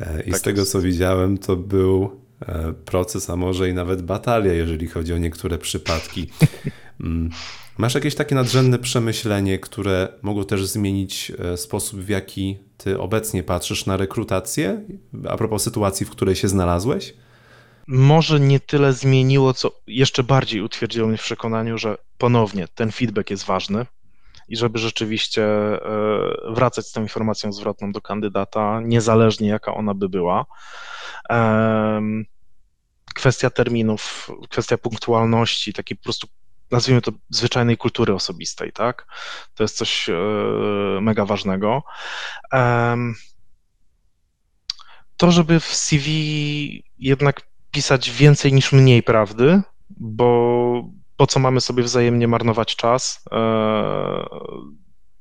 E, 0.00 0.22
I 0.22 0.30
tak 0.30 0.40
z 0.40 0.42
tego, 0.42 0.60
jest. 0.60 0.72
co 0.72 0.80
widziałem, 0.80 1.38
to 1.38 1.56
był 1.56 2.20
e, 2.40 2.72
proces, 2.72 3.30
a 3.30 3.36
może 3.36 3.68
i 3.68 3.74
nawet 3.74 4.02
batalia, 4.02 4.52
jeżeli 4.52 4.88
chodzi 4.88 5.14
o 5.14 5.18
niektóre 5.18 5.58
przypadki. 5.58 6.26
Masz 7.78 7.94
jakieś 7.94 8.14
takie 8.14 8.34
nadrzędne 8.34 8.78
przemyślenie, 8.78 9.58
które 9.58 10.08
mogło 10.22 10.44
też 10.44 10.66
zmienić 10.66 11.32
e, 11.38 11.56
sposób, 11.56 12.00
w 12.00 12.08
jaki 12.08 12.58
ty 12.76 13.00
obecnie 13.00 13.42
patrzysz 13.42 13.86
na 13.86 13.96
rekrutację, 13.96 14.82
a 15.28 15.36
propos 15.36 15.62
sytuacji, 15.62 16.06
w 16.06 16.10
której 16.10 16.36
się 16.36 16.48
znalazłeś? 16.48 17.14
Może 17.86 18.40
nie 18.40 18.60
tyle 18.60 18.92
zmieniło, 18.92 19.54
co 19.54 19.70
jeszcze 19.86 20.22
bardziej 20.22 20.60
utwierdziło 20.60 21.08
mnie 21.08 21.16
w 21.16 21.22
przekonaniu, 21.22 21.78
że 21.78 21.96
ponownie 22.18 22.68
ten 22.74 22.92
feedback 22.92 23.30
jest 23.30 23.44
ważny, 23.44 23.86
i 24.48 24.56
żeby 24.56 24.78
rzeczywiście 24.78 25.44
e, 25.44 25.80
wracać 26.54 26.86
z 26.86 26.92
tą 26.92 27.02
informacją 27.02 27.52
zwrotną 27.52 27.92
do 27.92 28.00
kandydata, 28.00 28.80
niezależnie 28.84 29.48
jaka 29.48 29.74
ona 29.74 29.94
by 29.94 30.08
była. 30.08 30.46
Kwestia 33.14 33.50
terminów, 33.50 34.30
kwestia 34.48 34.78
punktualności, 34.78 35.72
takiej 35.72 35.96
po 35.96 36.02
prostu 36.02 36.28
nazwijmy 36.70 37.02
to 37.02 37.12
zwyczajnej 37.30 37.76
kultury 37.76 38.14
osobistej, 38.14 38.72
tak? 38.72 39.06
To 39.54 39.64
jest 39.64 39.76
coś 39.76 40.08
e, 40.08 40.12
mega 41.00 41.24
ważnego. 41.24 41.82
To, 45.16 45.30
żeby 45.30 45.60
w 45.60 45.74
CV 45.74 46.84
jednak 46.98 47.42
pisać 47.70 48.10
więcej 48.10 48.52
niż 48.52 48.72
mniej 48.72 49.02
prawdy, 49.02 49.62
bo 49.90 50.82
po 51.16 51.26
co 51.26 51.40
mamy 51.40 51.60
sobie 51.60 51.82
wzajemnie 51.82 52.28
marnować 52.28 52.76
czas. 52.76 53.24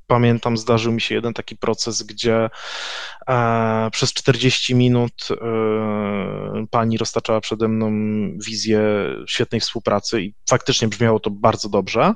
E, 0.08 0.14
pamiętam, 0.14 0.58
zdarzył 0.58 0.94
mi 0.94 1.02
się 1.02 1.16
jeden 1.16 1.34
taki 1.34 1.56
proces, 1.56 2.04
gdzie 2.04 2.50
e, 3.30 3.90
przez 3.92 4.14
40 4.14 4.76
minut 4.76 5.28
e, 5.32 5.36
pani 6.72 6.98
roztaczała 6.98 7.42
przede 7.42 7.68
mną 7.68 7.92
wizję 8.46 8.82
świetnej 9.28 9.62
współpracy 9.62 10.22
i 10.22 10.34
faktycznie 10.50 10.88
brzmiało 10.88 11.20
to 11.20 11.30
bardzo 11.30 11.70
dobrze. 11.70 12.14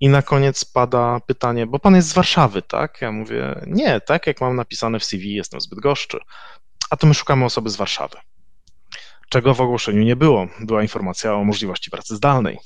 I 0.00 0.08
na 0.08 0.22
koniec 0.22 0.64
pada 0.64 1.20
pytanie, 1.26 1.66
bo 1.66 1.78
pan 1.78 1.96
jest 1.96 2.08
z 2.08 2.12
Warszawy, 2.12 2.62
tak? 2.62 2.98
Ja 3.00 3.12
mówię, 3.12 3.60
nie, 3.66 4.00
tak 4.00 4.26
jak 4.26 4.40
mam 4.40 4.56
napisane 4.56 4.98
w 4.98 5.04
CV, 5.04 5.34
jestem 5.34 5.60
zbyt 5.60 5.80
goszczy. 5.80 6.18
A 6.90 6.96
to 6.96 7.06
my 7.06 7.14
szukamy 7.14 7.44
osoby 7.44 7.70
z 7.70 7.76
Warszawy 7.76 8.18
czego 9.30 9.54
w 9.54 9.60
ogłoszeniu 9.60 10.02
nie 10.02 10.16
było. 10.16 10.46
Była 10.60 10.82
informacja 10.82 11.34
o 11.34 11.44
możliwości 11.44 11.90
pracy 11.90 12.16
zdalnej. 12.16 12.58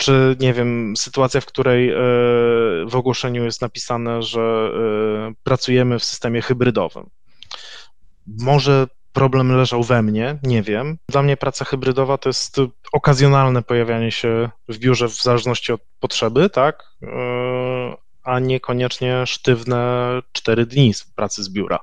Czy, 0.00 0.36
nie 0.40 0.52
wiem, 0.52 0.94
sytuacja, 0.96 1.40
w 1.40 1.46
której 1.46 1.90
e, 1.90 1.94
w 2.86 2.92
ogłoszeniu 2.92 3.44
jest 3.44 3.62
napisane, 3.62 4.22
że 4.22 4.40
e, 4.40 5.32
pracujemy 5.44 5.98
w 5.98 6.04
systemie 6.04 6.42
hybrydowym. 6.42 7.10
Może 8.26 8.86
problem 9.12 9.56
leżał 9.56 9.82
we 9.82 10.02
mnie, 10.02 10.38
nie 10.42 10.62
wiem. 10.62 10.98
Dla 11.08 11.22
mnie 11.22 11.36
praca 11.36 11.64
hybrydowa 11.64 12.18
to 12.18 12.28
jest 12.28 12.56
okazjonalne 12.92 13.62
pojawianie 13.62 14.12
się 14.12 14.50
w 14.68 14.78
biurze 14.78 15.08
w 15.08 15.22
zależności 15.22 15.72
od 15.72 15.80
potrzeby, 16.00 16.50
tak? 16.50 16.84
E, 17.02 17.06
a 18.22 18.38
niekoniecznie 18.38 19.26
sztywne 19.26 20.08
cztery 20.32 20.66
dni 20.66 20.92
pracy 21.16 21.44
z 21.44 21.48
biura. 21.48 21.78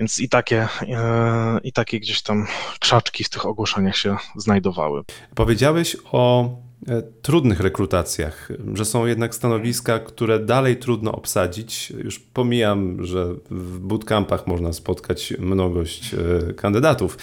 Więc 0.00 0.18
i 0.18 0.28
takie, 0.28 0.68
e, 0.82 1.60
i 1.64 1.72
takie 1.72 2.00
gdzieś 2.00 2.22
tam 2.22 2.46
krzaczki 2.80 3.24
w 3.24 3.28
tych 3.28 3.46
ogłoszeniach 3.46 3.96
się 3.96 4.16
znajdowały. 4.36 5.02
Powiedziałeś 5.34 5.96
o 6.12 6.50
e, 6.88 7.02
trudnych 7.02 7.60
rekrutacjach, 7.60 8.48
że 8.74 8.84
są 8.84 9.06
jednak 9.06 9.34
stanowiska, 9.34 9.98
które 9.98 10.38
dalej 10.38 10.76
trudno 10.76 11.12
obsadzić. 11.12 11.90
Już 11.90 12.18
pomijam, 12.18 13.04
że 13.04 13.34
w 13.50 13.78
bootcampach 13.78 14.46
można 14.46 14.72
spotkać 14.72 15.34
mnogość 15.38 16.14
e, 16.14 16.52
kandydatów. 16.52 17.18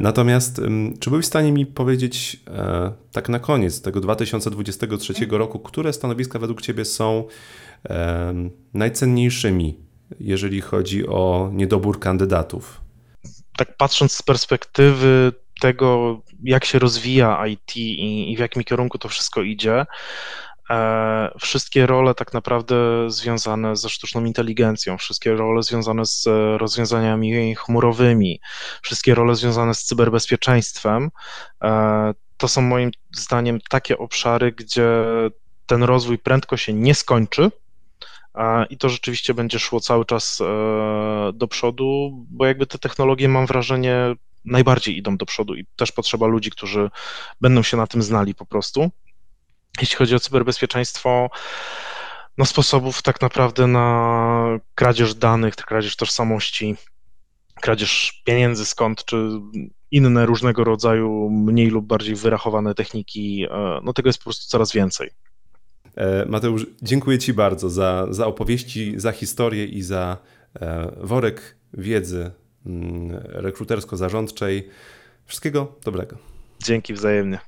Natomiast 0.00 0.60
czy 1.00 1.10
byłeś 1.10 1.24
w 1.24 1.28
stanie 1.28 1.52
mi 1.52 1.66
powiedzieć 1.66 2.40
tak 3.12 3.28
na 3.28 3.38
koniec 3.38 3.82
tego 3.82 4.00
2023 4.00 5.14
roku, 5.30 5.58
które 5.58 5.92
stanowiska 5.92 6.38
według 6.38 6.62
Ciebie 6.62 6.84
są 6.84 7.24
najcenniejszymi 8.74 9.85
jeżeli 10.20 10.60
chodzi 10.60 11.06
o 11.06 11.50
niedobór 11.52 12.00
kandydatów? 12.00 12.80
Tak 13.56 13.76
patrząc 13.76 14.12
z 14.12 14.22
perspektywy 14.22 15.32
tego, 15.60 16.20
jak 16.42 16.64
się 16.64 16.78
rozwija 16.78 17.46
IT 17.46 17.76
i, 17.76 18.32
i 18.32 18.36
w 18.36 18.38
jakim 18.38 18.64
kierunku 18.64 18.98
to 18.98 19.08
wszystko 19.08 19.42
idzie, 19.42 19.86
e, 20.70 21.30
wszystkie 21.40 21.86
role 21.86 22.14
tak 22.14 22.32
naprawdę 22.32 22.76
związane 23.10 23.76
ze 23.76 23.88
sztuczną 23.88 24.24
inteligencją, 24.24 24.98
wszystkie 24.98 25.34
role 25.34 25.62
związane 25.62 26.06
z 26.06 26.24
rozwiązaniami 26.58 27.54
chmurowymi, 27.54 28.40
wszystkie 28.82 29.14
role 29.14 29.34
związane 29.34 29.74
z 29.74 29.84
cyberbezpieczeństwem, 29.84 31.10
e, 31.64 32.14
to 32.36 32.48
są 32.48 32.62
moim 32.62 32.90
zdaniem 33.12 33.58
takie 33.70 33.98
obszary, 33.98 34.52
gdzie 34.52 34.90
ten 35.66 35.82
rozwój 35.82 36.18
prędko 36.18 36.56
się 36.56 36.72
nie 36.72 36.94
skończy, 36.94 37.50
i 38.70 38.78
to 38.78 38.88
rzeczywiście 38.88 39.34
będzie 39.34 39.58
szło 39.58 39.80
cały 39.80 40.04
czas 40.04 40.40
e, 40.40 40.44
do 41.34 41.48
przodu, 41.48 42.10
bo 42.30 42.46
jakby 42.46 42.66
te 42.66 42.78
technologie, 42.78 43.28
mam 43.28 43.46
wrażenie, 43.46 44.14
najbardziej 44.44 44.98
idą 44.98 45.16
do 45.16 45.26
przodu 45.26 45.54
i 45.54 45.66
też 45.76 45.92
potrzeba 45.92 46.26
ludzi, 46.26 46.50
którzy 46.50 46.90
będą 47.40 47.62
się 47.62 47.76
na 47.76 47.86
tym 47.86 48.02
znali 48.02 48.34
po 48.34 48.46
prostu. 48.46 48.90
Jeśli 49.80 49.96
chodzi 49.96 50.14
o 50.14 50.20
cyberbezpieczeństwo, 50.20 51.30
no 52.38 52.44
sposobów 52.44 53.02
tak 53.02 53.20
naprawdę 53.20 53.66
na 53.66 54.58
kradzież 54.74 55.14
danych, 55.14 55.56
kradzież 55.56 55.96
tożsamości, 55.96 56.76
kradzież 57.60 58.22
pieniędzy 58.24 58.66
skąd, 58.66 59.04
czy 59.04 59.28
inne 59.90 60.26
różnego 60.26 60.64
rodzaju 60.64 61.30
mniej 61.30 61.70
lub 61.70 61.86
bardziej 61.86 62.14
wyrachowane 62.14 62.74
techniki, 62.74 63.46
e, 63.50 63.80
no 63.82 63.92
tego 63.92 64.08
jest 64.08 64.18
po 64.18 64.24
prostu 64.24 64.48
coraz 64.48 64.72
więcej. 64.72 65.10
E, 65.96 66.26
Mateusz, 66.26 66.66
dziękuję 66.82 67.18
Ci 67.18 67.32
bardzo 67.32 67.70
za, 67.70 68.06
za 68.10 68.26
opowieści, 68.26 68.94
za 68.96 69.12
historię 69.12 69.64
i 69.64 69.82
za 69.82 70.18
e, 70.60 70.92
worek 71.00 71.56
wiedzy 71.74 72.30
mm, 72.66 73.20
rekrutersko-zarządczej. 73.22 74.68
Wszystkiego 75.26 75.74
dobrego. 75.84 76.16
Dzięki 76.62 76.94
wzajemnie. 76.94 77.38